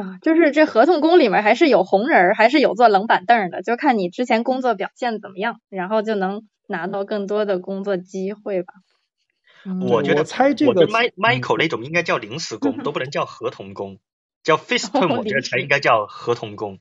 [0.00, 8.74] 啊，就是这合同工里面还是有红人，还是有坐冷板凳的，就看你之前工作表现怎么样，然后就能拿到更多的工作机会吧。
[9.80, 13.98] 我觉得猜这个，我觉得 Michael 那种应该叫临时工，都不能叫合同工，
[14.42, 16.78] 叫 fixed term，我觉得才应该叫合同工。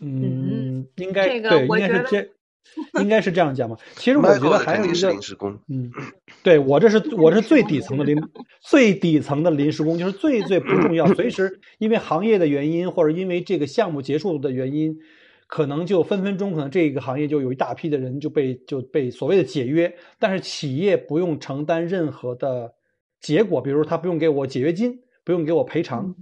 [0.00, 2.30] 嗯，应该这个对，应该是这，
[3.00, 3.76] 应该是这样讲吧。
[3.96, 5.90] 其实我觉得还有一个临时工，嗯，
[6.42, 8.16] 对我这是我这是最底层的临
[8.60, 14.96] 最底层的临时工，就是最最不重要， 随时因为行业的原因或者因为这个项目结束的原因，
[15.46, 22.74] 可能就分分钟可能这个行业就有一大批的人就被就被所谓的解约，但是企业不用承担任何的
[23.20, 26.14] 结果，比如他不用给我解约金，不用给我赔偿，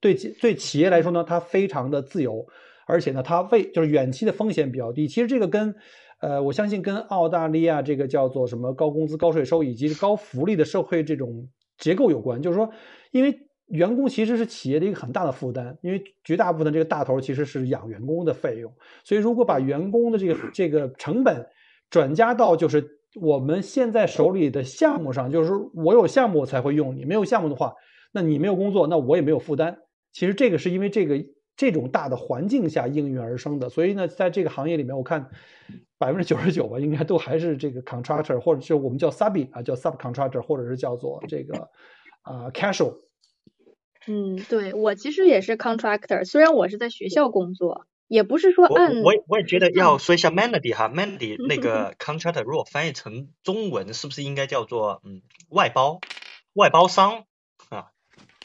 [0.00, 2.46] 对对企业来说呢，它非常的自由，
[2.92, 5.08] 而且呢，它为就是远期的风险比较低。
[5.08, 5.74] 其实这个跟，
[6.20, 12.42] 呃，我相信跟澳大利亚这个叫做什么高工资、高税收以及高福利的社会这种结构有关。
[12.42, 12.70] 就是说，
[13.10, 13.34] 因为
[13.68, 18.70] 员工其实是企业的一个很大的负担，因为绝大部分这个大头其实是养员工的费用，
[19.02, 21.46] 所以如果把员工的这个这个成本
[21.88, 27.72] 转加到就是我们现在手里的项目上，就是说我有项目我才会用你，没有项目的话，
[28.12, 29.78] 那你没有工作，那我也没有负担。
[30.12, 31.16] 其实这个是因为这个
[31.56, 35.30] 这种大的环境下应运而生的，所以呢，在这个行业里面，我看
[35.98, 41.68] 百分之九十九吧，应该都还是这个 contractor，或者是我们叫 sub 啊，叫 subcontractor，或者是叫做这个
[42.22, 42.96] 啊、casual。
[44.08, 56.00] 嗯，对我其实也是 contractor，虽然我是在学校工作，也不是说我按我也我也觉得要说一下 Melody 哈，Melody 那个 contractor 如果翻译成中文，是不是应该叫做嗯外包
[56.54, 57.24] 外包商啊？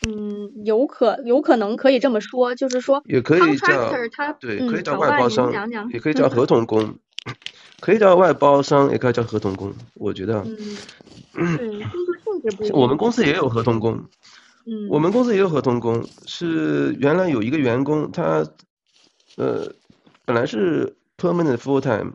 [0.06, 6.96] 嗯，有可有可能可以这么说，就是说也可以叫他对，嗯可以叫外包商讲讲，也可以叫合同工，
[7.82, 9.74] 可以叫外包商，也可以叫合同工。
[9.96, 10.44] 我觉得
[11.34, 12.78] 嗯，对，工作性质不一样。
[12.80, 14.06] 我们公司也有合同工，
[14.66, 18.46] 嗯，我们公司也有合同工，是原来有一个员工，他
[19.38, 19.72] 呃
[20.26, 22.12] 本来是 permanent full time，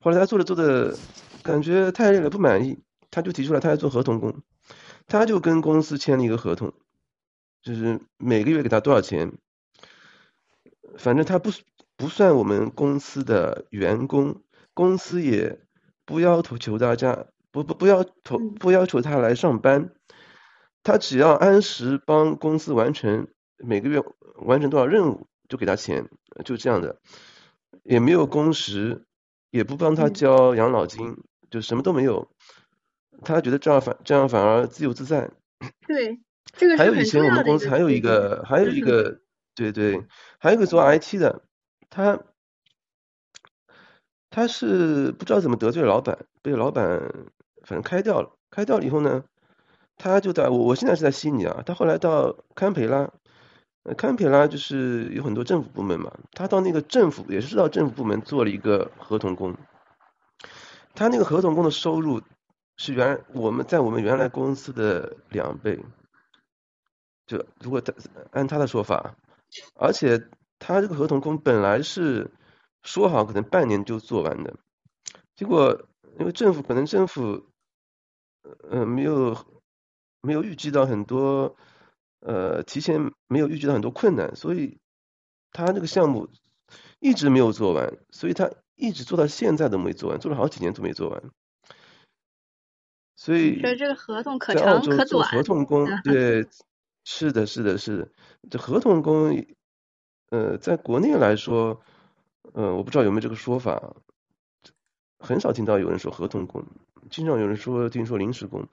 [0.00, 0.96] 后来他做着做着
[1.42, 2.78] 感觉太累了不满意，
[3.10, 4.42] 他就提出来他要做合同工，
[5.06, 6.72] 他就跟公司签了一个合同，
[7.66, 9.32] 就是每个月给他多少钱，
[10.96, 11.50] 反正他不
[11.96, 15.58] 不算我们公司的员工，公司也
[16.04, 19.92] 不要求大家不不不要求不要求他来上班。
[20.84, 23.26] 他只要按时帮公司完成
[23.58, 24.00] 每个月
[24.36, 26.08] 完成多少任务，就给他钱，
[26.44, 27.00] 就这样的，
[27.82, 29.04] 也没有工时，
[29.50, 31.16] 也不帮他嗯交养老金，
[31.50, 32.30] 就什么都没有。
[33.24, 35.32] 他觉得这样反这样反而自由自在。
[35.88, 36.20] 对，
[36.52, 39.20] 这个还有以前我们公司还有一个还有一嗯个
[39.54, 40.06] 对对，
[40.38, 41.42] 还有一个做 IT 的，
[41.90, 42.20] 他
[44.30, 47.00] 他是不知道怎么得罪老板，被老板
[47.62, 48.32] 反正开掉了。
[48.48, 49.24] 开掉了以后呢，
[49.98, 53.10] 他就在我我现在是在悉尼啊，他后来到堪培拉，
[53.82, 59.54] 呃，堪培拉就是有很多政府部门嘛，他到那个政府也是到政府部门做了一个合同工，
[60.94, 62.22] 他那个合同工的收入
[62.78, 65.78] 是原我们在我们原来公司的两倍，
[67.26, 67.92] 就如果他
[68.30, 69.16] 按他的说法，
[69.74, 72.30] 而且他这个合同工本来是
[72.82, 74.56] 说好可能半年就做完的，
[75.34, 75.86] 结果
[76.18, 77.46] 因为政府可能政府
[78.70, 79.36] 呃没有
[80.20, 81.56] 没有预计到很多
[82.20, 84.78] 呃提前没有预计到很多困难，所以
[85.50, 86.28] 他这个项目
[87.00, 91.22] 一直没有做完，所以他一直做到现在都没做完，做了好几年都没做完。
[93.16, 95.42] 所以所以这个合同可长可短做合。
[95.42, 96.46] 同工，对，
[97.08, 98.08] 是的，是的，是的，
[98.50, 99.46] 这合同工，
[100.30, 101.80] 呃，在国内来说，
[102.52, 103.94] 呃，我不知道有没有这个说法，
[105.20, 106.66] 很少听到有人说合同工，
[107.08, 108.66] 经常有人说听说临时工，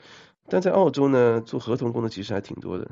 [0.49, 2.89] 但在澳洲呢，做合同工的其实还挺多的，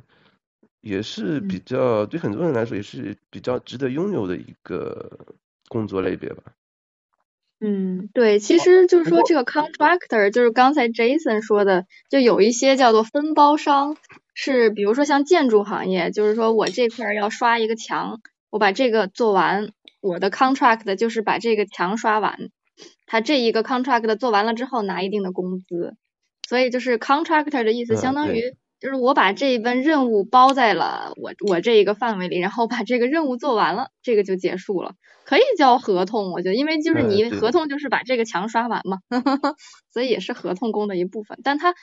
[0.80, 5.25] 也是比较对很多人来说也是比较值得拥有的一个
[5.69, 6.43] 工作类别吧。
[7.60, 13.97] 嗯，对，其实就是说这个 contractor，就是刚才 Jason 说的，就有一些叫做分包商，
[14.43, 19.69] 是比如说像建筑行业，就是说我这块儿要刷一个墙，我把这个做完，
[20.01, 22.49] 我的 contract 就是把这个墙刷完，
[23.06, 25.95] 他这一个 contract 做完了之后拿一定的工资，
[26.49, 28.41] 所以就是 contractor 的意思，嗯相当于
[28.80, 34.95] 就是我把这一份任务包在了我我这一个范围里，然后把这个任务做完了，这个就结束了。
[35.23, 38.97] 可以叫合同，我觉得，因为就是你合同就是把这个墙刷完嘛，
[39.93, 41.39] 所以也是合同工的一部分。
[41.43, 41.75] 但它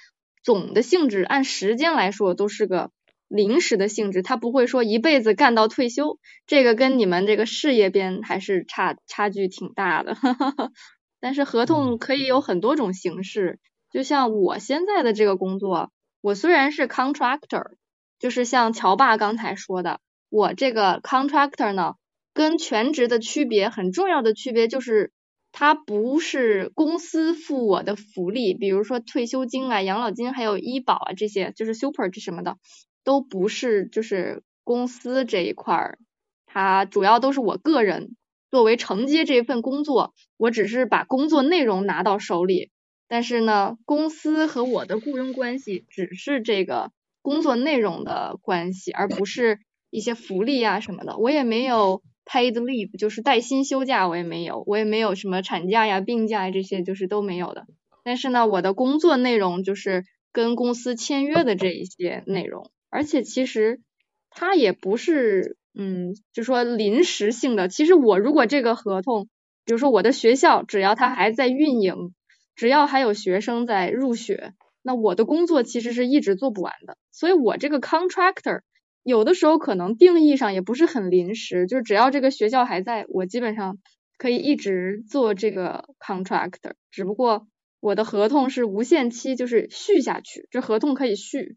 [0.48, 2.90] 总的性质按时间来说都是个
[3.28, 10.16] 临时的性质，他不会说一辈子干到退休，这个跟你们这个事业编还是差差距挺大的。
[11.20, 13.58] 但是合同可以有很多种形式，
[13.92, 17.72] 就像我现在的这个工作，我虽然是 contractor，
[18.18, 21.96] 就是像乔爸刚才说的，我这个 contractor 呢，
[22.32, 25.12] 跟全职的区别很重要的区别就是。
[25.52, 32.58] 它不是公司付我的福利，比如说退休金啊、养老金还有医保啊这些，就是 super 这什么的，
[33.02, 35.98] 都不是就是公司这一块儿，
[36.46, 38.14] 它主要都是我个人
[38.50, 42.70] 作为承接这份工作，我只是把工作内容拿到手里，
[43.08, 49.58] 但是呢，公司和我的雇佣关系只是这个工作内容的关系，而不是
[49.90, 52.02] 一些福利啊什么的，我也没有。
[52.30, 57.66] Paid leave 就是带薪休假，我也没有，我也没有什么产假呀、病假呀这些，就是都没有的。
[58.04, 63.80] 但是呢，我的工作内容就是跟公司签约的这一些内容，而且其实
[64.28, 67.68] 它也不是，嗯，就说临时性的。
[67.68, 69.28] 其实我如果这个合同，
[69.64, 72.14] 比如说我的学校，只要它还在运营，
[72.54, 76.98] 只要还有学生在入学，那我的工作其实是一直做不完的。
[77.10, 78.60] 所以我这个 contractor。
[79.02, 83.78] 有的时候可能定义上也不是很临时，就是只要这个学校还在，我基本上
[84.18, 86.72] 可以一直做这个 contractor。
[86.90, 87.46] 只不过
[87.80, 91.56] 我的合同是无限期，就是续下去，这合同可以续。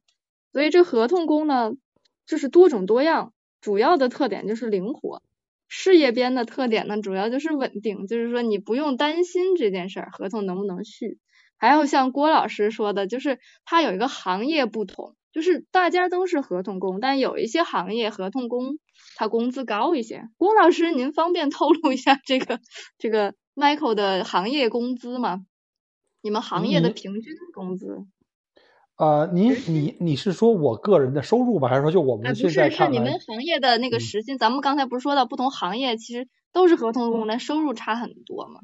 [0.52, 1.72] 所以这合同工呢，
[2.26, 5.22] 就是多种多样，主要的特点就是灵活。
[5.68, 11.18] 事业编的特点呢，主要就是稳定，就是说你不用担心这件事儿合同能不能续。
[11.58, 15.16] 还有像郭老师说的，就是它有一个行业不同。
[15.32, 18.80] 就是大家都是合同工，但有一些行业合同工
[19.16, 20.24] 他工资高一些。
[20.38, 22.60] 郭老师，您方便透露一下这个
[22.98, 25.46] 这个 Michael 的行业工资吗？
[26.22, 28.06] 你们行业的平均工资？
[28.98, 32.90] 呃，您你你是说我个人的收入吗，还是说就我们现在看？
[32.90, 34.38] 不是，是你们行业的那个时薪。
[34.38, 38.60] 咱们刚才不是说到不同行业其实都是合同工，但收入差很多吗？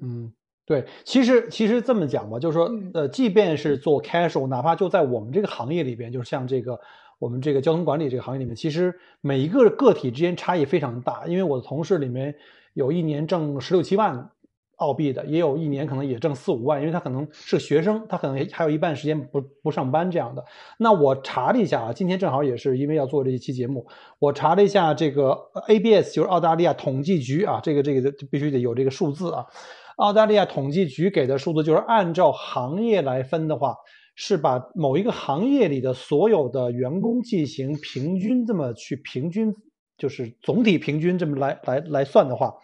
[0.00, 0.32] 嗯。
[0.64, 6.78] 对，其实其实这么讲吧，就是说，呃，即便是做 casual，哪怕就在我们这个行业里边，就是像这个
[7.18, 11.26] 我们这个交通管理这个行业里面，其实每一个个体之间差异非常大。
[11.26, 12.34] 因为我的同事里面
[12.74, 14.30] 有一年挣十六七万
[14.76, 20.44] 澳币的，也有一年可能也挣四五万，因为他可能是学生，他可能还有一半时间不不上班这样的。
[20.78, 23.84] 那我查了一下啊，今天正好也是因为要做这一期节目，
[24.20, 29.44] 我查了一下这个 ABS，就是澳大利亚统计局啊，这个这个必须得有这个数字啊。
[29.96, 33.76] 澳大利亚统计局给的数字就是按照行业来分的话，
[34.14, 39.54] 是把某一个行业里的所有的员工进行平均这么去平均，
[39.98, 42.54] 就是总体平均这么来来来算的话，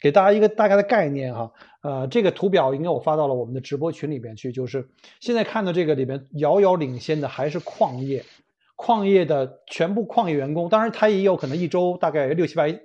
[0.00, 1.50] 给大家一个大概的概念哈。
[1.82, 4.88] 呃，这个图表应该我发到了我们的直播群里边去，就是
[5.20, 8.24] 现在看到这个里边遥遥领先的还是矿业，
[8.76, 12.78] 矿业的全部矿业员工，当然他也有可能一周大概六七百。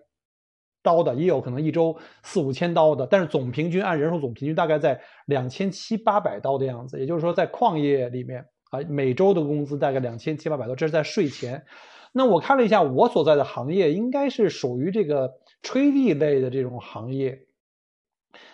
[0.82, 7.00] 刀的也有可能一周四五千刀的，但是总平均按人数总平均大概在两千七八百刀的样子。
[7.00, 11.64] 也就是说，在矿业里面啊，每周的工资大概两千七八百刀，这是在税前。
[12.12, 17.42] 那我看了一下，我所在的行业应该是属于这个吹地类的这种行业。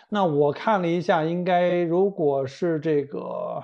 [0.08, 3.62] 那我看了一下，应该如果是这个。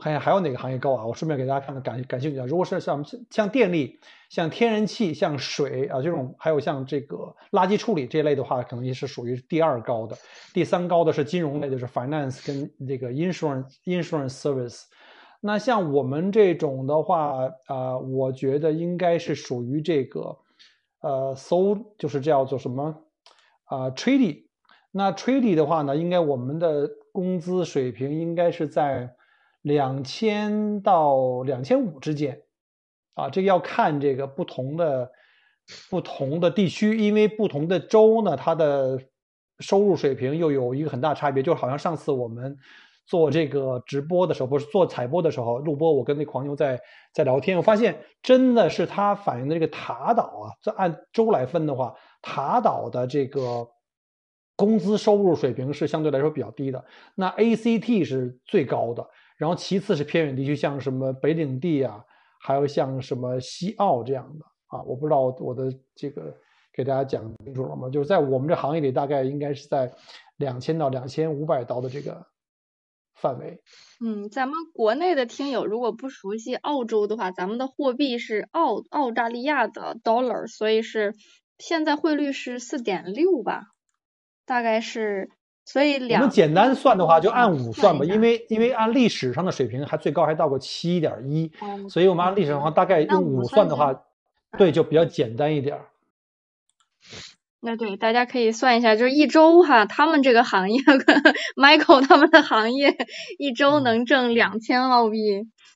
[0.00, 1.06] 看一下还有哪个行业高啊？
[1.06, 2.46] 我顺便给大家看看感感兴趣的。
[2.46, 7.16] 如果是像像电力、像天然气、像水啊这种，还有像这个
[7.52, 10.16] 垃圾处理这类的话，可能也是属于第二高的。
[10.52, 14.84] 第三高的是金融类，就是 finance 跟这个 insurance insurance service。
[15.40, 20.36] 那像我们这种的话啊，我觉得应该是属于这个
[21.02, 23.04] 呃，so 就是叫做什么
[23.64, 24.44] 啊，trading。
[24.90, 29.14] 那 trading 的话呢，应该我们的工资水平应该是在。
[29.62, 32.42] 两千到两千五之间，
[33.14, 35.10] 啊，这个要看这个不同的
[35.90, 38.98] 不同的地区，因为不同的州呢，它的
[39.58, 41.42] 收入水平又有一个很大差别。
[41.42, 42.56] 就好像上次我们
[43.06, 46.80] 做这个直播的时候，不是做采播的时候录播，我跟那黄牛在
[47.12, 53.68] 在聊天，我发现真的是它反映的这个塔岛啊，这按州来分的话，塔岛的这个
[54.56, 56.82] 工资收入水平是相对来说比较低的，
[57.14, 59.06] 那 ACT 是最高的。
[59.40, 62.04] 然后其次是偏远地区，像什么北领地啊，
[62.42, 66.36] 还有像什么西澳这样的啊，我不知道我的这个
[66.74, 67.88] 给大家讲清楚了吗？
[67.88, 69.90] 就是在我们这行业里，大概应该是在
[70.36, 72.26] 两千到两千五百刀的这个
[73.14, 73.62] 范围。
[74.04, 81.14] 嗯，咱们国内的听友如果不熟悉澳洲的话，咱们的货币是澳澳大利亚的 dollar，所以是
[81.56, 83.62] 现在汇率是四点六吧，
[84.44, 85.30] 大概是。
[85.72, 93.94] 所以两我们简单算的话，就按五算吧，因为因为按历史上的水平，还最高还到过七点一，哦所以我们按历史上的话，大概用五五算的话，
[94.58, 95.82] 对，就比较简单一点儿。
[97.62, 100.78] 那对，大家可以算一下，就是一周哈，他们这个行业，
[101.56, 102.96] Michael 他们的行业
[103.38, 105.18] 一周嗯能挣两千澳币，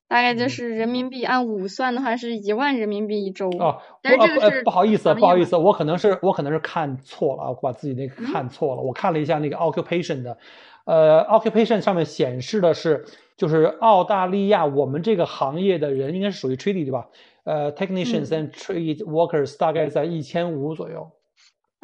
[0.09, 3.51] 大概就嗯是人民币按五算的话是一万人民币一周。
[3.59, 8.82] 哦，但是这个是不好意思，不好意思，我可能是我可能是看错了啊，我把自己那个嗯看错了。
[8.82, 10.39] 我看了一下那个 occupation 的，
[10.87, 13.05] 呃，occupation 上面显示的是，
[13.37, 17.09] 就是澳大利亚我们这个行业的人应该是属于 trade 对吧？
[17.45, 21.11] 呃，technicians 嗯 and trade workers 大概在一千五左右。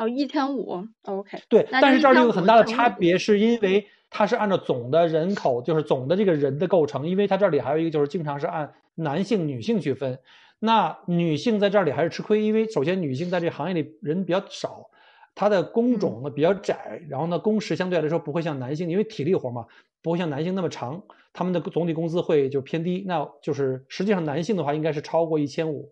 [0.00, 10.18] 哦，一千五，OK，对，但是这儿就有1500很大的差别，是因为它是按照总的人口，就是总的这个人的构成，因为它这里还有一个就是经常是按男性、女性去分。
[10.58, 14.88] 那女性在这里还是吃亏，因为首先女性在这个行业里人比较少，
[15.34, 19.66] 她的工种呢比较窄，然后呢工时相对来说不会像男性，因为体力活嘛，
[20.00, 21.02] 不会像男性那么长，
[21.34, 23.04] 他们的总体工资会就偏低。
[23.06, 25.90] 那就是实际上男性的话应该是超过一千五，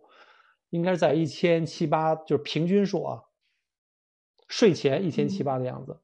[0.70, 3.20] 应该是在一千七八，就是平均数啊。
[4.48, 5.98] 税前一千七八的样子。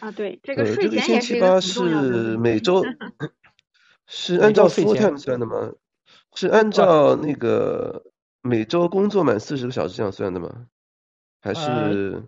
[0.00, 2.84] 啊，对，这个呃，税前也是一个千七八 是每周
[4.06, 5.72] 是按照周税 full 前 time 算的吗？
[6.34, 8.04] 是按照那个
[8.42, 10.66] 每周工作满四十个小时这样算的吗？
[11.40, 12.22] 还呃是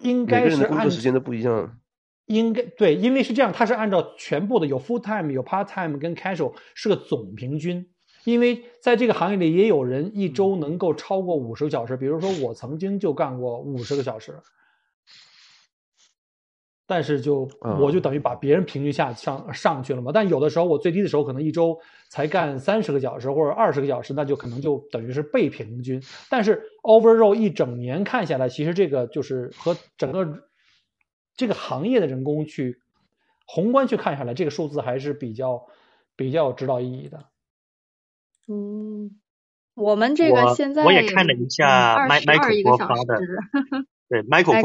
[0.00, 1.78] 应每个人的工该是工作时间都不一样？
[2.26, 7.90] 应该对，因为是这样，它是按照全部的有 full time、有 part time 跟 casual 是个总平均。
[8.24, 14.40] 因为在这个行业里也有人一周能够超过五十个小时，比如说我曾经就干过五十个小时，
[16.86, 17.48] 但是就
[17.80, 20.10] 我就哦等于把别人平均下上上去了嘛。
[20.12, 26.02] 但有的时候我最低的时候可能一周才干三十个小时或者二十个小时，那就可能就等于是被平均。
[26.30, 30.44] 但是 overall 一整年看下来，其实这个就是和整个
[31.36, 32.78] 这个行业的人工去
[33.46, 35.66] 宏观去看下来，这个数字还是比较
[36.16, 37.26] 比较有指导意义的。
[38.46, 39.10] 嗯，
[39.74, 43.18] 我们这个我现在我也看了一下二麦麦口十二一个小给我发的，
[44.08, 44.22] 对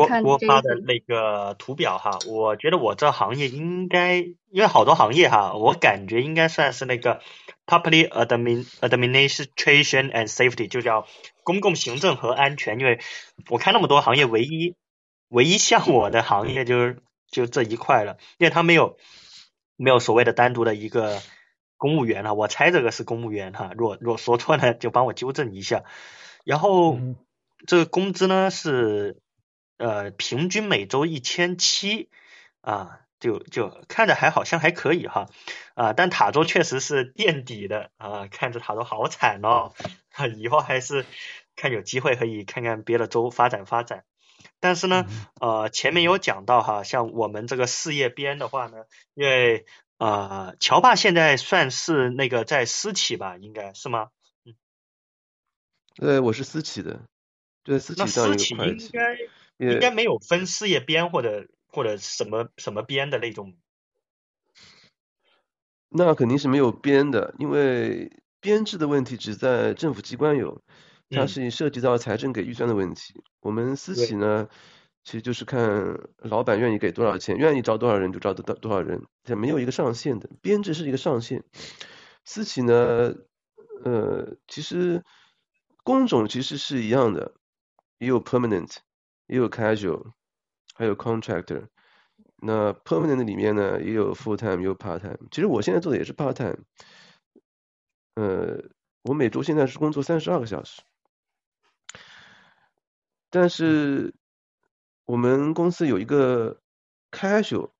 [0.07, 7.21] 看这给我发的那个图表哈，我觉得我这行业应该，因为好多行业哈，我感觉应该算是那个
[7.65, 11.07] public admin administration and safety，就叫
[11.43, 12.79] 公共行政和安全。
[12.79, 12.99] 因为
[13.49, 14.75] 我看那么多行业，唯一
[15.29, 17.01] 唯一像我的行业就是
[17.31, 18.97] 就这一块了，因为它没有
[19.77, 21.17] 没有所谓的单独的一个
[21.79, 25.85] 公务员哈，我猜这个是公务员哈，如果如果说错了就帮我纠正一下。
[26.43, 27.15] 然后嗯
[27.65, 29.17] 这个工资呢是
[29.77, 32.09] 呃平均每周一千七
[32.61, 35.29] 啊，就就看着还好像还可以哈
[35.73, 39.71] 啊，但塔州确实是垫底的啊，看着塔州好惨哦，
[40.11, 41.05] 啊以后还是
[41.55, 44.03] 看有机会可以看看别的州发展发展。
[44.61, 45.05] 但是呢，
[45.39, 48.77] 呃，前面有讲到哈，像我们这个事业编的话呢，
[49.13, 49.65] 因为
[49.99, 54.09] 呃，乔爸现在算是那个在私企吧，应该是吗？
[54.45, 54.55] 嗯，
[55.95, 57.01] 对，我是私企的，
[57.63, 59.17] 对，私企当私企，应该
[59.57, 63.57] 应该没有分事业编或者或者什么什么编的那种。
[65.89, 70.61] 那肯定是没有编的，因为编制的问题只在政府机关有，
[71.09, 73.21] 它嗯是涉及到财政给预算的问题。
[73.41, 74.47] 我们私企呢，
[75.09, 81.43] 其实就是看老板愿意给多少钱，愿意招多少人就招多多少人，它没有一个上限的，编制是一个上限。
[82.25, 83.15] 私企呢，
[83.83, 85.03] 呃，其实
[85.83, 87.33] 工种其实是一样的，
[87.97, 88.71] 也有 permanent，
[89.25, 90.11] 也有 casual，
[90.75, 91.69] 还有 contractor。
[92.35, 95.17] 那 permanent 里面呢，也有 full time，也有 part time。
[95.31, 96.59] 其实我现在做的也是 part time。
[98.13, 98.63] 呃，
[99.01, 100.83] 我每周现在是工作三十二个小时，
[103.31, 104.13] 但是
[105.09, 106.61] 我们公司有一个
[107.09, 107.71] casual，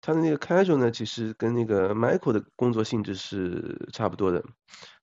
[0.00, 4.44] 他的那个 casual 呢，其实跟那个 Michael 的工作性质是差不多的，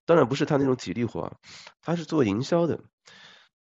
[0.04, 1.40] 当然不是他那种体力活，
[1.82, 2.82] 他是做营销的，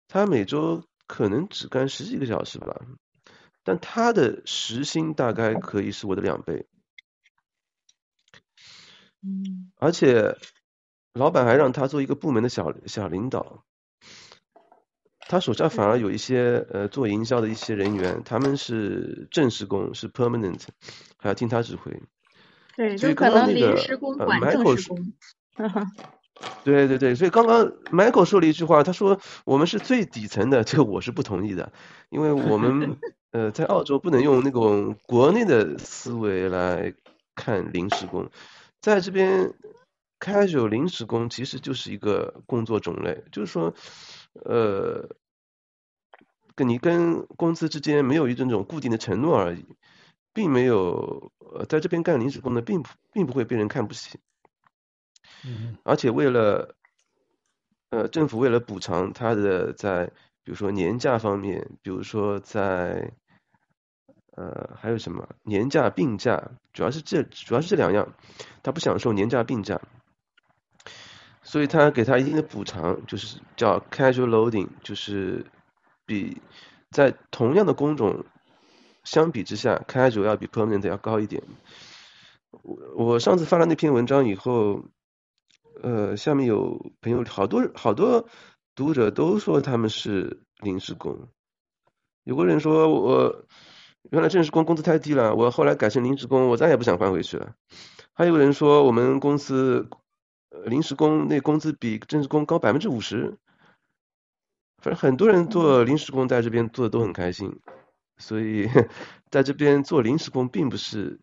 [0.08, 2.82] 他每周可能只干十几个小时吧，
[3.64, 6.66] 但他的时薪大概可以是我的两倍，
[9.22, 9.72] 嗯。
[9.76, 10.40] 而且
[11.14, 13.64] 老板还让他做一个部门的小小领导，
[15.28, 20.62] 他手下反而有一些呃做营销的一些人员，他们是正式工，是 permanent，
[21.18, 21.92] 还要听他指挥。
[22.76, 25.14] 对，所以就可能临刚刚那个呃时工管 Michael 是正式工。
[26.64, 31.72] 对对对，所以刚刚 Michael 说了一句话，他说我们是最底层的， 这个我是不同意的，
[32.10, 32.98] 因为我们
[33.32, 36.94] 呃在澳洲不能用那种国内的思维来
[37.36, 38.30] 看临时工，
[38.82, 39.54] 在这边
[40.20, 43.74] casual 临时工其实就是一个工作种类，就是说
[44.34, 45.10] 呃
[46.56, 49.66] 跟你跟公司之间没有一种种固定的承诺而已，
[50.34, 54.20] 并没有呃在这边干临时工的，并不并不会被人看不起。
[55.46, 56.76] 嗯而且为了
[57.90, 60.08] 呃政府为了补偿他的在
[60.44, 63.14] 比如说年假方面，比如说在
[64.36, 68.14] 呃还有什么年假病假，主要是这主要是这两样，
[68.62, 69.82] 他不享受年假病假。
[71.46, 75.46] 所以他给他一定的补偿，就是叫 casual loading，就是
[76.06, 76.42] 比
[76.90, 78.26] 在同样的工种
[79.04, 81.44] 相比之下，casual 要比 permanent 要高一点。
[82.50, 84.86] 我我上次发了那篇文章以后，
[85.82, 88.26] 呃，下面有朋友好多好多
[88.74, 91.28] 读者都说他们是临时工，
[92.24, 93.46] 有个人说我
[94.12, 97.54] 原来正式工工资太低了，我后来改成临时工，我再也不想换回去了。
[98.14, 99.90] 还有人说我们公司。
[100.54, 103.40] 呃，临时工那工资比正式工高百分之五十，
[104.78, 107.60] 反正很多人做临时工在这边做的都很开心，
[108.18, 108.70] 所以
[109.32, 111.20] 在这边做临时工并不是，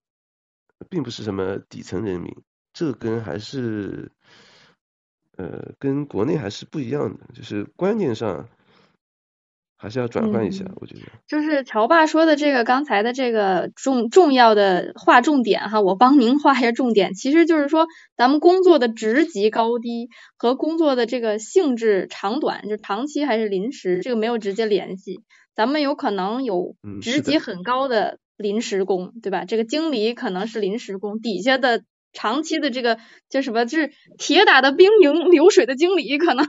[0.88, 4.10] 并不是什么底层人民，这跟还是，
[5.36, 8.48] 呃，跟国内还是不一样的，就是观念上。
[9.82, 11.00] 还是要转换一下，我觉得。
[11.26, 17.14] 就是乔爸说的这个刚才的这个重重要的划重点哈，我帮您划一下重点。
[17.14, 25.22] 其实就是说，咱们工作的职级高低和工作的这个性质长短，就长期还是临时，这个没有直接联系。
[25.56, 29.46] 咱们有可能有职级很高的临时工，对吧？
[29.46, 32.98] 这个经理可能是临时工，底下的长期的这个
[33.30, 33.64] 叫什么？
[33.64, 36.46] 就是铁打的兵营流水的经理可能。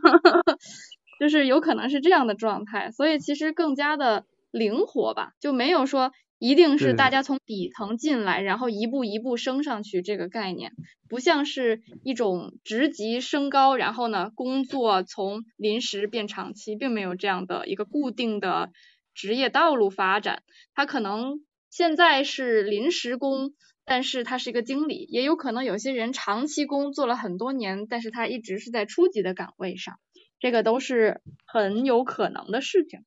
[1.21, 10.71] 就是有可能是这样的状态，所以其实更加的灵活吧，就没有说一定是大家从底层进来，然后一步一步升上去这个概念，
[11.07, 18.71] 不像是一种职级升高，然后呢工作从临时变长期，并没有这样的一个固定的
[19.13, 20.41] 职业道路发展。
[20.73, 23.51] 他可能现在是临时工，
[23.85, 29.99] 但是他是一个经理，也有可能有些人长期工作了很多年，但是他一直是在初级的岗位上。
[30.41, 33.05] 这个都是很有可能的事情。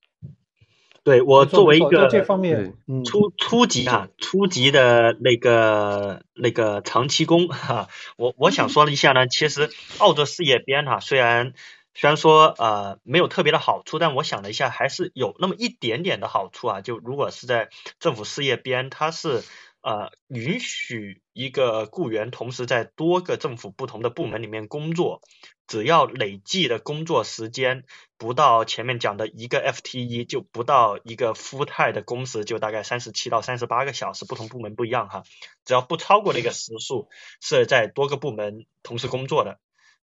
[1.03, 2.73] 对我作为一个这方面
[3.05, 9.69] 初初级啊，初级的那个那个长期工哈，我我想说一下呢，其实
[9.99, 11.53] 澳洲事业编哈，虽然
[11.93, 16.81] 虽然说呃没有特别的好处，但我想了一下，还是有那么一点点的好处啊。
[16.81, 17.69] 就如果是在
[18.01, 19.43] 政府事业编，它是
[19.85, 25.21] 呃允许一个雇员同时在多个政府不同的部门里面工作。
[25.67, 27.85] 只要累计的工作时间
[28.19, 35.23] 不到前面讲的一个 FTE，就不到一个 full time 的工时，就大概三十七到三十八个小时，不同部门不一样哈。
[35.65, 37.09] 只要不超过那个时数，
[37.41, 39.59] 是在多个部门同时工作的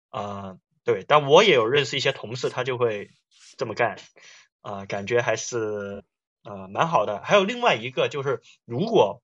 [0.09, 0.57] 啊。
[0.83, 3.11] 对，但我也有认识一些同事，他就会
[3.59, 3.99] 这么干
[4.63, 6.03] 啊，感觉还是
[6.43, 7.21] 呃蛮好的。
[7.23, 9.23] 还有另外一个就是，如果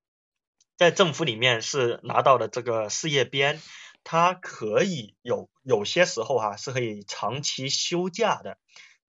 [0.77, 3.61] 在政府里面是拿到的这个事业编。
[4.09, 8.57] 它可以有有些时候哈是可以长期休假的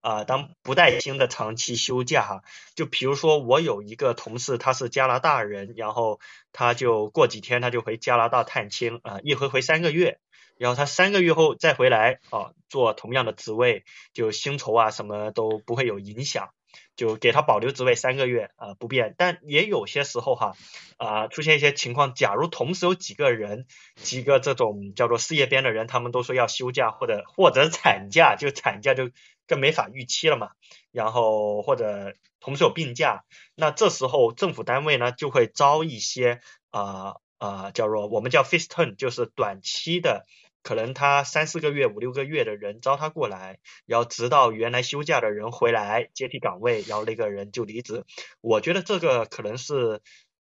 [0.01, 2.41] 啊，当不带薪的长期休假哈，
[2.74, 6.20] 就比如说我有一个同事他是加拿大人，然后
[6.51, 10.20] 他就过几天他就回加拿大探亲啊，一回回三个月，
[10.57, 16.49] 然后他三个月后再回来啊做同样的职位，就薪酬啊什么都不会有影响。
[16.95, 20.53] 就给他保留职位三个月啊不变，但也有些时候哈
[20.97, 23.65] 啊出现一些情况，假如同时有几个人
[23.95, 29.09] 几个这种叫做事业编的人，他们都说要休假或者或者产假，就产假就
[29.47, 30.51] 更没法预期了嘛。
[30.91, 33.24] 然后或者同时有病假，
[33.55, 36.41] 那这时候政府单位呢就会招一些
[36.72, 40.26] 啊啊叫做我们叫 fixed term，就是短期的。
[40.68, 48.03] 可能他三四个月、五六个月的人招他过来，然后直到原来休假的人回来接替岗位，然后那个人就离职。
[48.41, 50.01] 我觉得这个可能是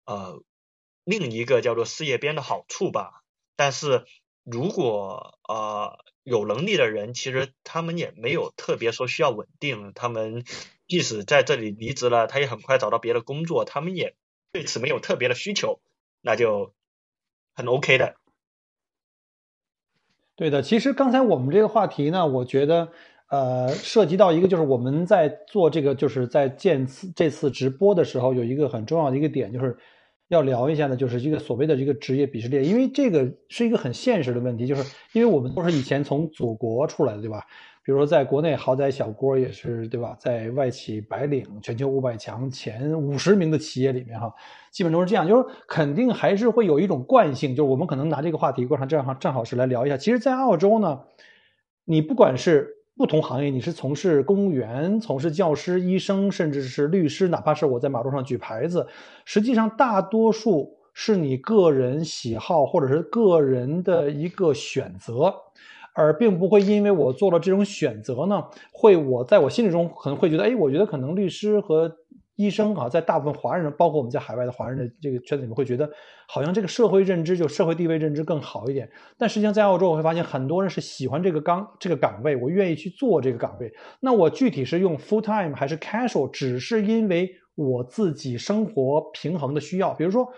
[0.04, 0.40] 呃
[1.02, 3.24] 另一个叫做事业编的好处吧。
[3.56, 4.04] 但是
[4.44, 10.44] 如果呃有能力的人，其实他们也没有特别说需要稳定，他们
[10.86, 14.14] 即使在这里离职了，他也很快找到别的工作，他们也
[14.52, 15.80] 对此没有特别的需求，
[16.20, 16.72] 那就
[17.56, 18.14] 很 OK 的。
[20.36, 22.88] 对的，其实刚才我们这个话题呢，我觉得，
[23.30, 29.76] 呃，涉及到一个就是我们在做这个，就是在见次这次直播的时候，有一个很重要的一个点，就是
[30.28, 34.82] 要聊一下呢，就是一个所谓的这个职业鄙视链，因为这个是一个很现实的问题，就是
[35.12, 37.44] 因为我们都是以前从祖国出来的，对吧？
[37.84, 40.16] 比如说，在国内豪宅小郭也是，对吧？
[40.18, 44.32] 在外企白领全球五百强前五十名的企业里面，哈，
[44.72, 49.98] 基本都是这样，就是肯定还是会有一种惯性，就是我们可能拿这个话题过上正好正好是来聊一下。
[49.98, 50.98] 其实，在澳洲呢，
[51.84, 58.86] 你不管是不同行业，你是从事公务员、从事教师、医生，甚至是律师，哪怕是我在马路上举牌子，
[59.26, 65.34] 实际上大多数是你个人喜好或者是个人的一个选择，
[65.94, 71.90] 而并不会因为我做了这种选择呢，会我在我心里中可能会觉得，哎，我觉得可能律师和。
[72.36, 75.88] 医生啊，在大部分华人，包括我们在海外的华人的这个圈子里面，会觉得
[76.26, 78.90] 好像这个社会认知就社会地位认知更好一点。
[79.16, 83.72] 但实际上，在澳洲我会发现，很多人是喜欢这个岗这个岗位，我愿意去做这个岗位。
[84.00, 89.94] 那我具体是用 full time 还是 casual，只是因为我自己生活平衡的需要。
[89.94, 90.28] 比如说，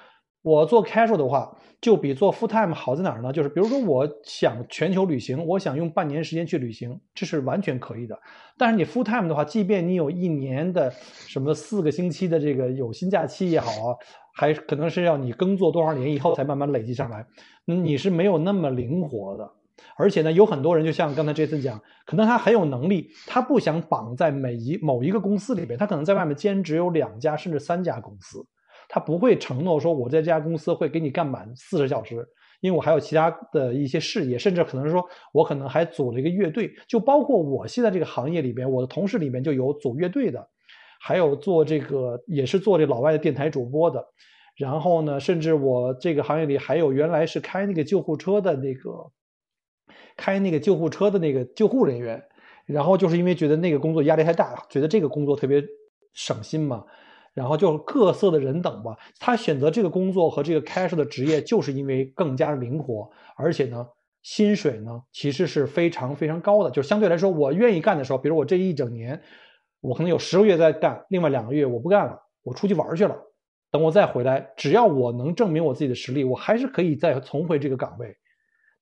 [0.47, 3.33] 我做 casual 的话，就比做 full time 好在哪儿呢？
[3.33, 8.17] 就是比如说，我想全球旅行，我想用半年时间去旅行，这是完全可以的。
[8.57, 10.89] 但是你 full time 的话，即便你有一年的
[11.27, 13.97] 什么四个星期的这个有薪假期也好啊，
[14.37, 17.27] 还可能是要你耕作多少年以后才慢慢累积上来，
[17.65, 19.51] 你是没有那么灵活的。
[19.97, 28.47] 而且呢，有很多人就像刚才这次讲，可能他很有能力，他不想绑在每一某一个公司里边，他可能在外面兼职有两家甚至三家公司，
[28.89, 32.27] 他不会承诺说我在这家公司会给你干满四十小时。
[32.61, 40.49] 因为我还有其他的一些事业，甚至可能说，我可能还组了一个乐队，就包括我现在这个行业里边，我的同事里面就有组乐队的，
[40.99, 44.03] 还有做这个也是做这老外的电台主播的，
[44.57, 48.91] 然后呢，甚至我这个行业里还有原来是开那个救护车的那个，
[50.17, 52.21] 开那个救护车的那个救护人员，
[52.65, 55.63] 然后就是因为觉得那个工作压力太大，觉得这个工作特别
[56.15, 56.83] 省心嘛。
[57.37, 63.87] 然后就各色的人等吧，他选择这个工作和这个 casual 的职业，就是因为更加灵活，而且呢，
[64.23, 66.71] 薪水呢其实是非常非常高的。
[66.71, 69.21] 就相对来说，我愿意干的时候，比如我这一整年，
[69.83, 73.15] 我可能有十个月在干，另外两个月我不干了，我出去玩去了。
[73.71, 78.17] 等我再回来，只要我能证明我自己的实力，我还是可以再重回这个岗位。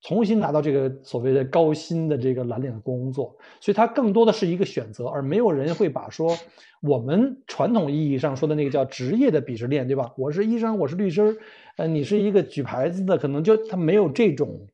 [0.07, 6.37] 重新拿到这个所谓的高薪的这个蓝领的工作，所以它更多的是一个选择，而没有人会把说
[6.79, 10.13] 我们传统意义上说的那个叫职业的鄙视链，对吧？
[10.15, 11.35] 我是医生，我是律师，
[11.77, 14.67] 呃，你是一个举牌子的，可能就他没有这种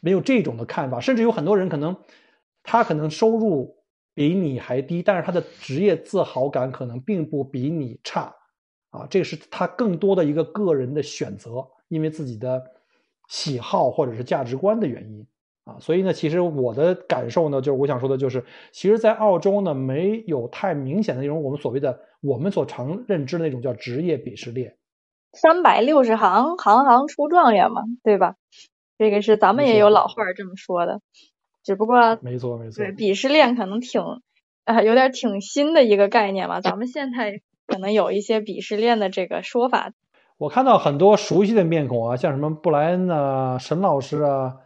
[0.00, 1.96] 没有这种的看法，甚至有很多人可能
[2.62, 3.74] 他可能收入
[4.14, 8.32] 比你还低，但是他的职业自豪感可能并不比你差，
[8.90, 12.62] 啊，这是他更多的一个个人的选择，因为自己的。
[13.28, 15.26] 喜好或者是价值观的原因
[15.64, 24.76] 啊，所以呢，其实我的感受呢，就是我想说的，就是其实，在澳洲呢，没有太明显的那种我们所谓的我们所常认知的那种叫职业鄙视链。
[25.32, 28.36] 三百六十行，行行出状元嘛，对吧？
[28.98, 31.00] 这个是咱们也有老话这么说的，
[31.64, 34.02] 只不过没错没错，对鄙视链可能挺
[34.64, 39.92] 啊有点挺新的一个概念吧，咱们现在可能有一些鄙视链的这个说法。
[40.36, 44.56] 我看到很多熟悉的面孔啊，像什么布莱恩啊、沈老师啊、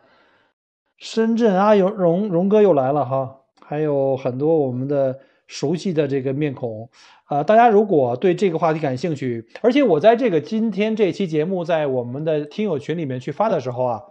[0.97, 6.89] 深圳阿，荣荣荣哥又来了哈，还有很多我们的熟悉的这个面孔
[7.27, 7.43] 啊。
[7.43, 14.03] 大家如果对这个话题感兴趣，而且我在这个今天这期节目在我们的听友群里面去发的时候啊，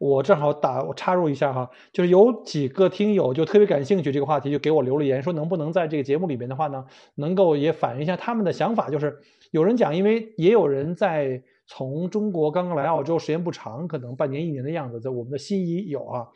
[0.00, 6.84] 我正好打我插入一下哈，就是有几个听友就特别感兴趣这个话题，就给我留了言，说能不能在这个节目里面的话呢，
[7.14, 9.20] 能够也反映一下他们的想法，就是。
[9.52, 16.28] 有人讲，因为也有人在从中国刚刚来澳洲，时间不长，可能半年一年的样子，在我们的心仪有啊，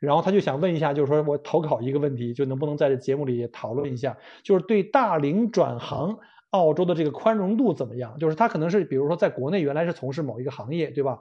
[0.00, 6.16] 然后他就想问一下，就是说我投稿一个问题，就能不能在这节目里讨论一下，就是对大龄转行
[6.48, 8.16] 澳洲的这个宽容度怎么样？
[8.18, 11.18] 就是他可能是比如说在国内原来是从事某一个行业，对吧？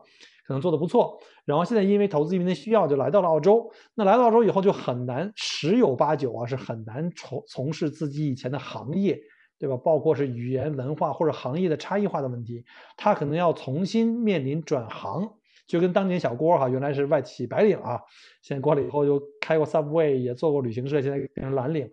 [0.52, 9.20] 可能做的不错，然后现在因为投资移民的需要就来到了澳洲，那来到澳洲以后就很难十有八九啊是很难从从事自己以前的行业。
[9.62, 9.78] 对吧？
[9.78, 12.66] 包括是语言文化或者行业的差异化的问题，
[12.98, 15.36] 他可能要重新面临转行，
[15.68, 18.02] 就跟当年小郭哈，原来是外企白领啊，
[18.42, 21.92] 现在过来以后又开过 Subway，也做过旅行社，现在变成蓝领，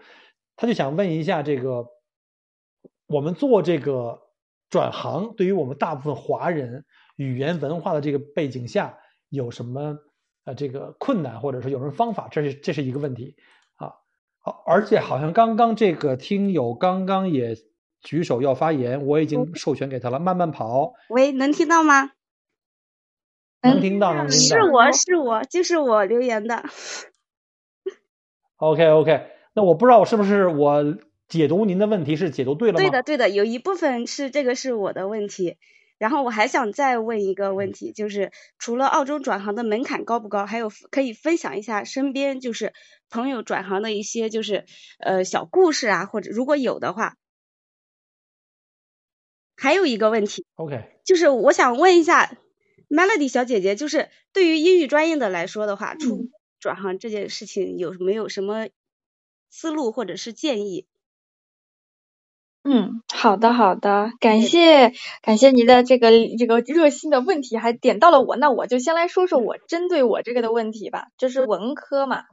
[0.56, 1.84] 他就想问一下这个，
[3.06, 4.18] 我们做这个
[4.70, 6.86] 转行，对于我们大部分华人
[7.18, 8.96] 语言文化的这个背景下，
[9.28, 9.98] 有什么
[10.44, 12.28] 呃这个困难，或者说有什么方法？
[12.30, 13.34] 这是这是一个问题
[13.74, 13.92] 啊。
[14.38, 14.62] 好。
[14.64, 17.56] 而且好像刚刚这个听友刚刚也
[18.00, 20.20] 举手要发言，我已经授权给他了。
[20.20, 22.12] 慢慢跑，喂，能听到吗？
[23.62, 24.56] 能听到，能听到。
[24.56, 26.64] 是我是我，就是我留言的。
[28.58, 30.96] OK OK，那我不知道我是不是我
[31.28, 32.78] 解读您的问题是解读对了吗？
[32.78, 35.56] 对的对的，有一部分是这个是我的问题。
[35.98, 42.72] 然后我还想再问一个问题，就是除了澳洲转行的门槛高不高，还有可以分享一下身边就是
[43.10, 44.64] 朋友转行的一些就是
[44.98, 47.16] 呃小故事啊，或者如果有的话。
[49.60, 52.38] 还有一个问题，OK，就是我想问一下
[52.88, 56.30] Melody 小姐姐，就是对于英语专业的来说的话，出
[56.60, 58.68] 转行这件事情有没有什么
[59.50, 60.86] 思路或者是建议。
[62.64, 64.92] 嗯，好的好的，感谢
[65.22, 72.24] 感谢您的这个这个热心的问题，还点到了我，那我就先来说说我针对我这个的问题吧，就是文科嘛，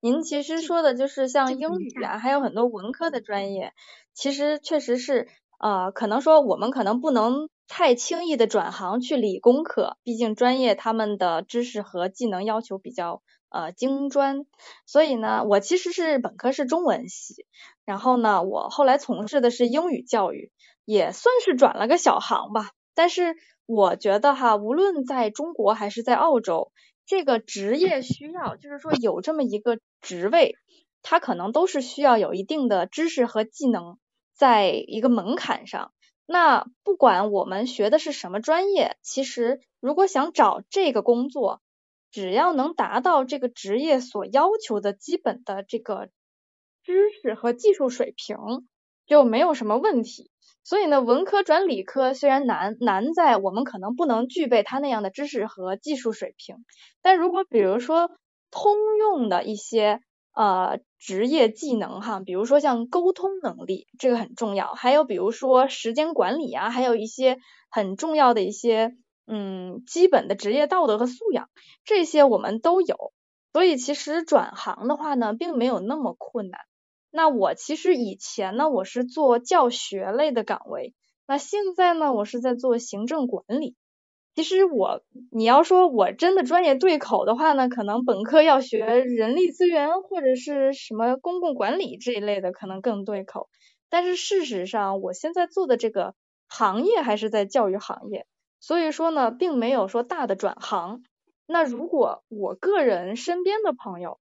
[0.00, 3.72] 您其实说的就是像英语啊，还有很多文科的专业，
[4.14, 5.26] 其实确实是
[5.58, 13.22] 呃，可能说我们可能不能太轻易的转行去理工科，毕竟专业他们的知识和技能要求比较。
[13.54, 14.46] 呃，精专，
[14.84, 17.46] 所以呢，我其实是本科是中文系，
[17.84, 20.50] 然后呢，我后来从事的是英语教育，
[20.84, 22.72] 也算是转了个小行吧。
[22.96, 26.72] 但是我觉得哈，无论在中国还是在澳洲，
[27.06, 30.56] 这个职业需要，就是说有这么一个职位，
[31.02, 33.98] 它可能都是需要有一定的知识和技能，
[34.34, 35.92] 在一个门槛上。
[36.26, 41.60] 那不管我们学的是什么专业，其实如果想找这个工作，
[42.14, 46.10] 只要能达到这个职业所要求的基本的这个
[46.84, 48.36] 知识和技术水平，
[49.04, 50.30] 就没有什么问题。
[50.62, 56.64] 所以呢，文科转理科虽然难，难在我们可能不能具备他那样的知识和技术水平。
[57.02, 58.12] 但如果比如说
[58.52, 59.98] 通用的一些
[60.34, 64.72] 呃职业技能哈，比如说像沟通能力，这个很重要。
[64.74, 67.38] 还有比如说时间管理啊，还有一些
[67.72, 68.94] 很重要的一些。
[69.26, 71.48] 嗯，基本的职业道德和素养，
[71.84, 73.12] 这些我们都有，
[73.52, 76.60] 所以其实转行的话呢，并没有那么困难。
[77.10, 80.94] 那我其实以前呢，我是做教学类的岗位，
[81.26, 83.76] 那现在呢，我是在做行政管理。
[84.34, 85.00] 其实我，
[85.30, 93.48] 你要说我真的专业对口的话呢，可能本科要学人力资源或者是什么公共管理这一类的，可能更对口。
[93.88, 96.16] 但是事实上，我现在做的这个
[96.48, 98.26] 行业还是在教育行业。
[98.66, 101.02] 所以说呢，并没有说大的转行。
[101.46, 104.18] 那如果我个人身边的朋友，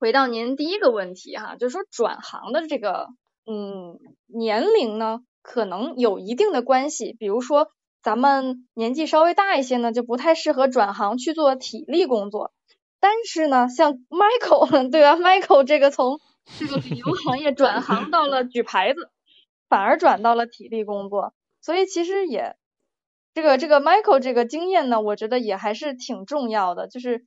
[0.00, 3.06] 回到您第一个问题哈，就是说转行的这个
[3.46, 7.14] 嗯年龄呢，可能有一定的关系。
[7.16, 7.68] 比如说
[8.02, 12.52] 咱们年纪稍微大一些呢，就不太适合转行去做体力工作。
[12.98, 16.18] 但是呢，像 Michael 对吧？Michael 这个从
[16.58, 19.10] 这个旅游行业转行到了举牌子，
[19.68, 22.56] 反而转到了体力工作，所以其实也。
[23.34, 26.86] 这个这个 Michael 这个经验呢，我觉得也还是挺重要的。
[26.88, 27.26] 就是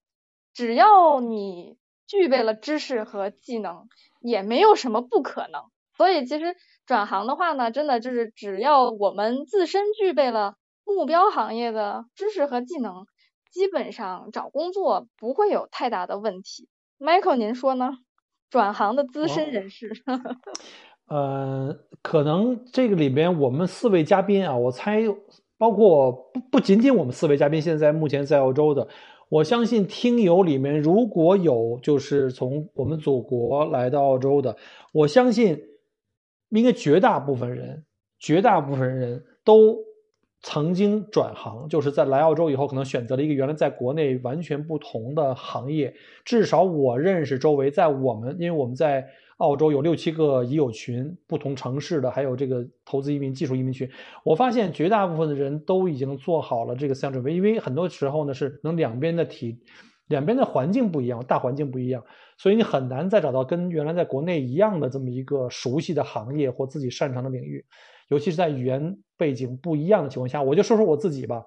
[0.53, 1.77] 只要你
[2.07, 3.87] 具备了知识和技能，
[4.21, 5.63] 也没有什么不可能。
[5.95, 6.55] 所以其实
[6.85, 10.55] 转行的话呢，真的就是只要我们自身具备了
[10.85, 13.05] 目标行业的知识和技能，
[13.51, 16.69] 基本上找工作不会有太大的问题。
[16.99, 17.91] Michael，您说呢？
[18.49, 19.91] 转行的资深人士。
[21.09, 25.03] 呃，可能这个里边我们四位嘉宾啊，我猜。
[25.57, 28.87] 包括不不仅仅我们四位嘉宾现在目前在澳洲的，
[29.29, 34.55] 我相信听友里面如果有就是从我们祖国来到澳洲的，
[34.93, 35.59] 我相信
[36.49, 37.85] 应该绝大部分人，
[38.19, 39.77] 绝大部分人都
[40.41, 45.93] 曾经转行，就是在来澳洲以后可能选择了一个原来在国内完全不同的行业。
[46.23, 49.07] 至少我认识周围，在我们因为我们在。
[49.37, 53.87] 澳洲有六七个已有群，不同城市的，还有这个投资移民、技术移民群。
[54.23, 59.59] 我发现绝大部分的人都已经做好了这个思想准备，因为很多时候呢是能两边的体，
[60.07, 62.03] 两边的环境不一样，大环境不一样，
[62.39, 67.63] 所以你很难再找到跟原来在国内一样的这么一个熟悉的行业或自己擅长的领域，
[68.07, 70.41] 尤其是在语言背景不一样的情况下。
[70.41, 71.43] 我就说说我自己吧，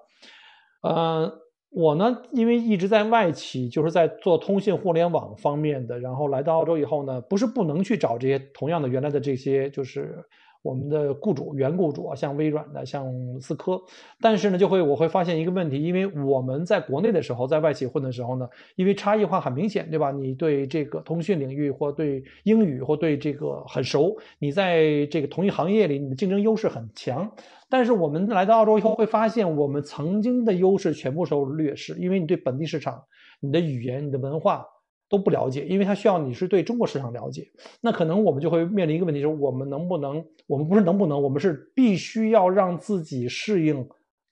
[0.87, 1.40] 嗯。
[1.71, 10.23] 我呢，因为一直在外企，就是在做通信互联网方面的，然后来到澳洲以后呢，不是不能去找这些同样的原来的这些，就是。
[10.61, 13.81] 我们的雇主、原雇主啊，像微软的、像思科，
[14.19, 20.11] 但是呢，就会我会发现一个问题，因为我们在国内的时候，在外企混的时候呢，因为差异化很明显，对吧？
[20.11, 27.31] 你对这个通讯领域或对英语或对这个很熟，你在这个同一行业里，你的竞争优势很强。
[27.69, 33.01] 但是我们来到澳洲以后，会发现我们曾经的优势全部受劣势，因为你对本地市场、
[33.39, 34.65] 你的语言、你的文化。
[35.11, 37.45] 都不了解，因为它需要你是对中国市场了解。
[37.81, 43.85] 那可能我们就会面临一个问题，就是我们能不能，我们不是能不能，我们是必须要让自己适应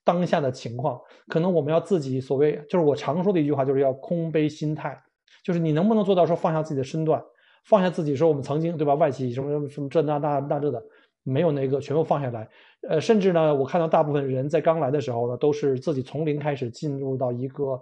[0.06, 0.98] 当下的情况。
[1.28, 4.98] 可能我们要自己所谓，就是我常说的一句话，就是要空杯心态，
[5.44, 7.22] 就是你能不能做到说放下自己的身段，
[7.66, 10.82] 放下自己说我们曾经对吧，外企什么什么这那那那这的，
[11.24, 12.48] 没有那个全部放下来。
[12.88, 17.78] 呃，甚至呢，我看到大部分人在刚来的时候呢，都是自己从零开始进入到一个。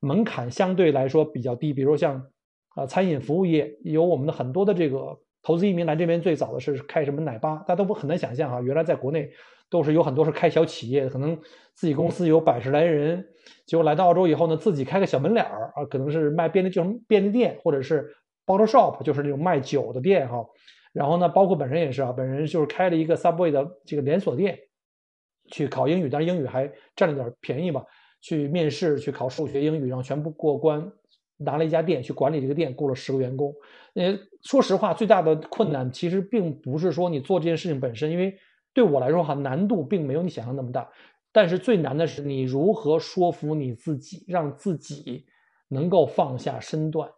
[0.00, 2.26] 门槛相对来说比较低，比如像
[2.74, 9.30] 啊餐饮服务业，有我们的很多的这个投资移民来这边最早的是开什么奶吧，大家都不很难想象哈，原来在国内
[9.68, 11.38] 都是有很多是开小企业，可能
[11.74, 13.24] 自己公司有百十来人，
[13.66, 18.10] 结果来到澳洲以后呢，自己开个小门脸儿啊，可能是卖便利这种便利店，或者是
[18.46, 20.44] bottle shop，就是那种卖酒的店哈。
[20.92, 24.58] 然后呢，包括本人也是啊，本人就是开了一个 Subway 的这个连锁店，
[25.50, 27.84] 去考英语，但是英语还占了点便宜吧。
[28.20, 30.92] 去面试，去考数学、英语，然后全部过关，
[31.38, 33.54] 拿了一家店去管理这个店，雇了十个员工。
[33.94, 38.36] 呃，说实话，最大的困难其实并不是说你做这件事情本身，因为
[38.72, 40.88] 对我来说哈，难度并没有你想象那么大。
[41.32, 45.24] 但是最难的是你如何说服你自己，让自己
[45.68, 47.08] 能够放下身段。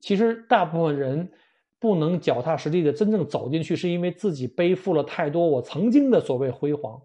[0.00, 1.30] 其实大部分人
[1.78, 7.00] 不能脚踏实地的真正走进去，是因为自己背负了太多我曾经的所谓辉煌。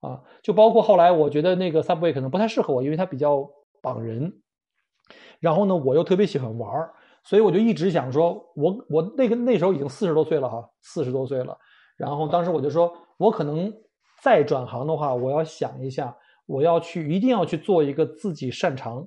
[0.00, 3.44] 啊，就包括后来，我觉得那个 Subway 可能不太适合我，因为它比较
[3.82, 4.32] 绑人。
[5.40, 6.94] 然后呢，我又特别喜欢玩儿，
[7.24, 11.56] 所以我就一直想说，我我那个那时候已经四十多岁了哈，四十多岁了。
[11.96, 13.72] 然后当时我就说，我可能
[14.22, 19.04] 再转行的话，我要想一下，我要去一定要去做一个自己擅长，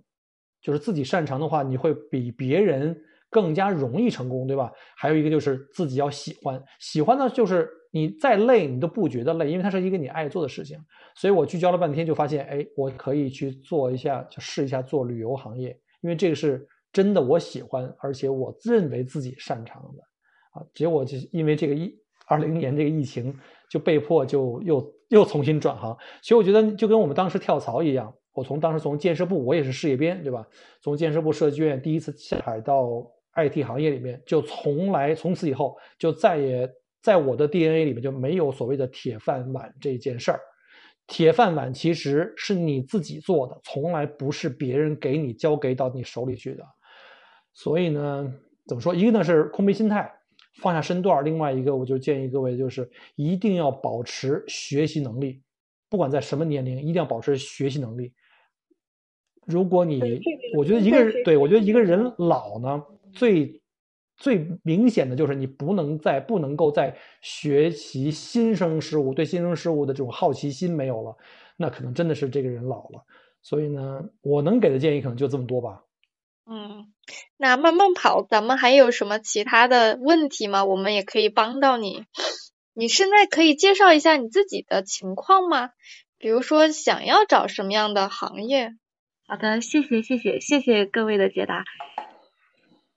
[0.62, 2.98] 就是自己擅长的话，你会比别人
[3.30, 4.70] 更加容易成功，对吧？
[4.98, 7.70] 还有一个就是自己要喜欢，喜欢呢就是。
[7.94, 10.80] 你再累，你都不觉得累，因为它是一个你爱做的事情。
[11.14, 20.02] 所以我聚焦了半天，就发现，哎，我可以去做一下，就试一下做旅游行业，因为这个是真的我喜欢，而且我认为自己擅长的。
[20.54, 21.94] 啊，结果就因为这个疫
[22.28, 23.38] 二零年这个疫情，
[23.70, 25.98] 就被迫就又又重新转行。
[26.22, 30.48] 其实我觉得就跟我们当时跳槽一样，我从当时从建设部，我也是事业编，对吧？
[30.82, 32.88] 从建设部设计院第一次下海到
[33.36, 36.70] IT 行业里面，就从来从此以后就再也。
[37.02, 40.40] 在我的 DNA 里面就没有所谓的铁饭碗这件事儿，
[41.08, 46.64] 铁饭碗其实是你自己做的，从来不是别人给你交给到你手里去的。
[47.54, 48.32] 所以呢，
[48.68, 48.94] 怎么说？
[48.94, 50.12] 一个呢是空杯心态，
[50.62, 55.42] 放下身段；另外一个，我就建议各位就是一定要保持学习能力，
[55.90, 58.14] 不管在什么年龄，一定要保持学习能力。
[59.48, 60.22] 如果你，
[60.56, 62.84] 我觉得一个人，对我觉得一个人老呢，
[63.14, 63.61] 最。
[64.22, 71.18] 最明显的就是你不能再不能够再学习新生事物，对新生事物的这种好奇心没有了，
[71.58, 73.04] 那可能真的是这个人老了。
[73.42, 75.82] 所以呢，我能给的建议可能就这么多吧。
[76.46, 76.94] 嗯，
[77.38, 80.66] 那慢慢跑，咱们还有什么其他的问题吗？
[80.66, 82.06] 我们也可以帮到你。
[82.74, 85.72] 你现在可以介绍一下你自己的情况吗？
[86.20, 88.76] 比如说想要找什么样的行业？
[89.28, 91.64] 好的，谢谢谢谢谢谢各位的解答。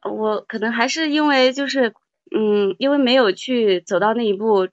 [0.04, 1.94] 我可能还是因为就是，
[2.34, 4.68] 嗯，因为没有去走到那一步，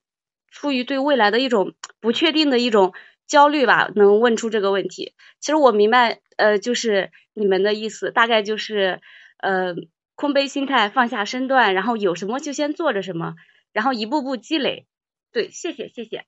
[0.50, 2.94] 出于对未来的一种不确定的一种
[3.28, 5.14] 焦虑吧，能问出这个问题。
[5.40, 9.00] 其实我明白，呃，就是你们的意思，大概就是，
[9.40, 9.74] 呃，
[10.16, 13.36] 空杯心态，放下身段，然后有什么就先做着什么，
[13.72, 14.86] 然后一步步积累。
[15.32, 16.26] 对，谢谢谢谢，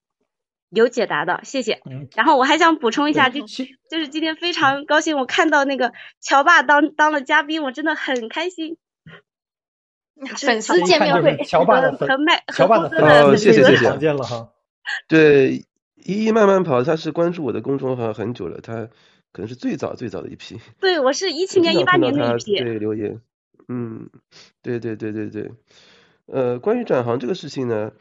[0.69, 1.81] 有解答的，谢谢。
[2.15, 5.91] 然后我还想补充一下，就就是今天非常高兴，我看到那个
[6.21, 8.77] 乔爸当当了嘉宾，我真的很开心。
[10.41, 12.89] 粉丝见面会， 乔爸的和麦乔爸的
[13.25, 14.49] 哦， 谢谢谢谢，常见了哈。
[15.07, 18.89] 对，一一慢慢跑，他是关注我的公众号很久了，他
[19.31, 20.59] 可能是最早最早的一批。
[20.79, 22.57] 对，我是一七年一八年的一批。
[22.57, 23.21] 对，留言，
[23.67, 24.09] 嗯，
[24.61, 25.51] 对对对对对，
[26.27, 27.91] 呃，关于转行这个事情呢，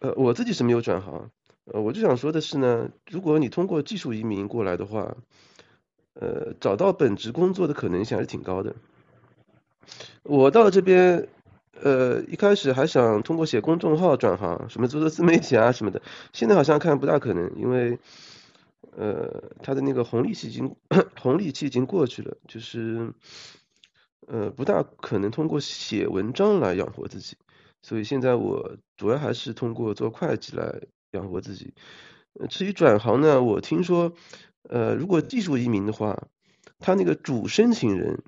[0.00, 1.30] 呃，我自己是没有转行，
[1.64, 5.16] 呃，我就想说的是呢，如果你通过技术移民过来的话，
[6.14, 8.74] 呃，找到本职工作的可能性还是挺高的。
[10.22, 11.28] 我到这边，
[11.82, 16.02] 呃，一开始还想通过写公众号转行，什么做做自媒体啊什么的。
[16.32, 17.98] 现在好像看不大可能，因为，
[18.96, 20.76] 呃，他的那个红利期已经
[21.18, 23.14] 红利期已经过去了，就是，
[24.26, 27.36] 呃，不大可能通过写文章来养活自己。
[27.82, 31.72] 所以现在我主要还是通过做会计来养活自己。
[32.50, 34.12] 至于转行呢，我听说，
[34.68, 36.28] 呃，如果技术移民的话，
[36.78, 38.22] 他那个主申请人。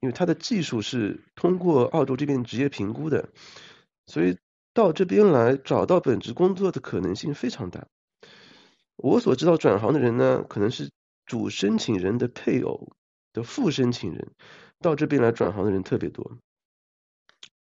[0.00, 3.28] 因为他的技术是通过澳洲这边职业评估的，
[4.06, 4.38] 所以
[4.72, 7.86] 到这边来找到本职工作的可能性非常大。
[8.96, 10.90] 我所知道转行的人呢，可能是
[11.26, 12.92] 主申请人的配偶
[13.32, 14.32] 的副申请人，
[14.78, 16.38] 到这边来转行的人特别多，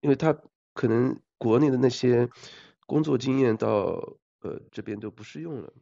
[0.01, 0.39] 因为他
[0.73, 2.29] 可能国内的那些
[2.85, 5.73] 工作经验到呃这边都不适用了。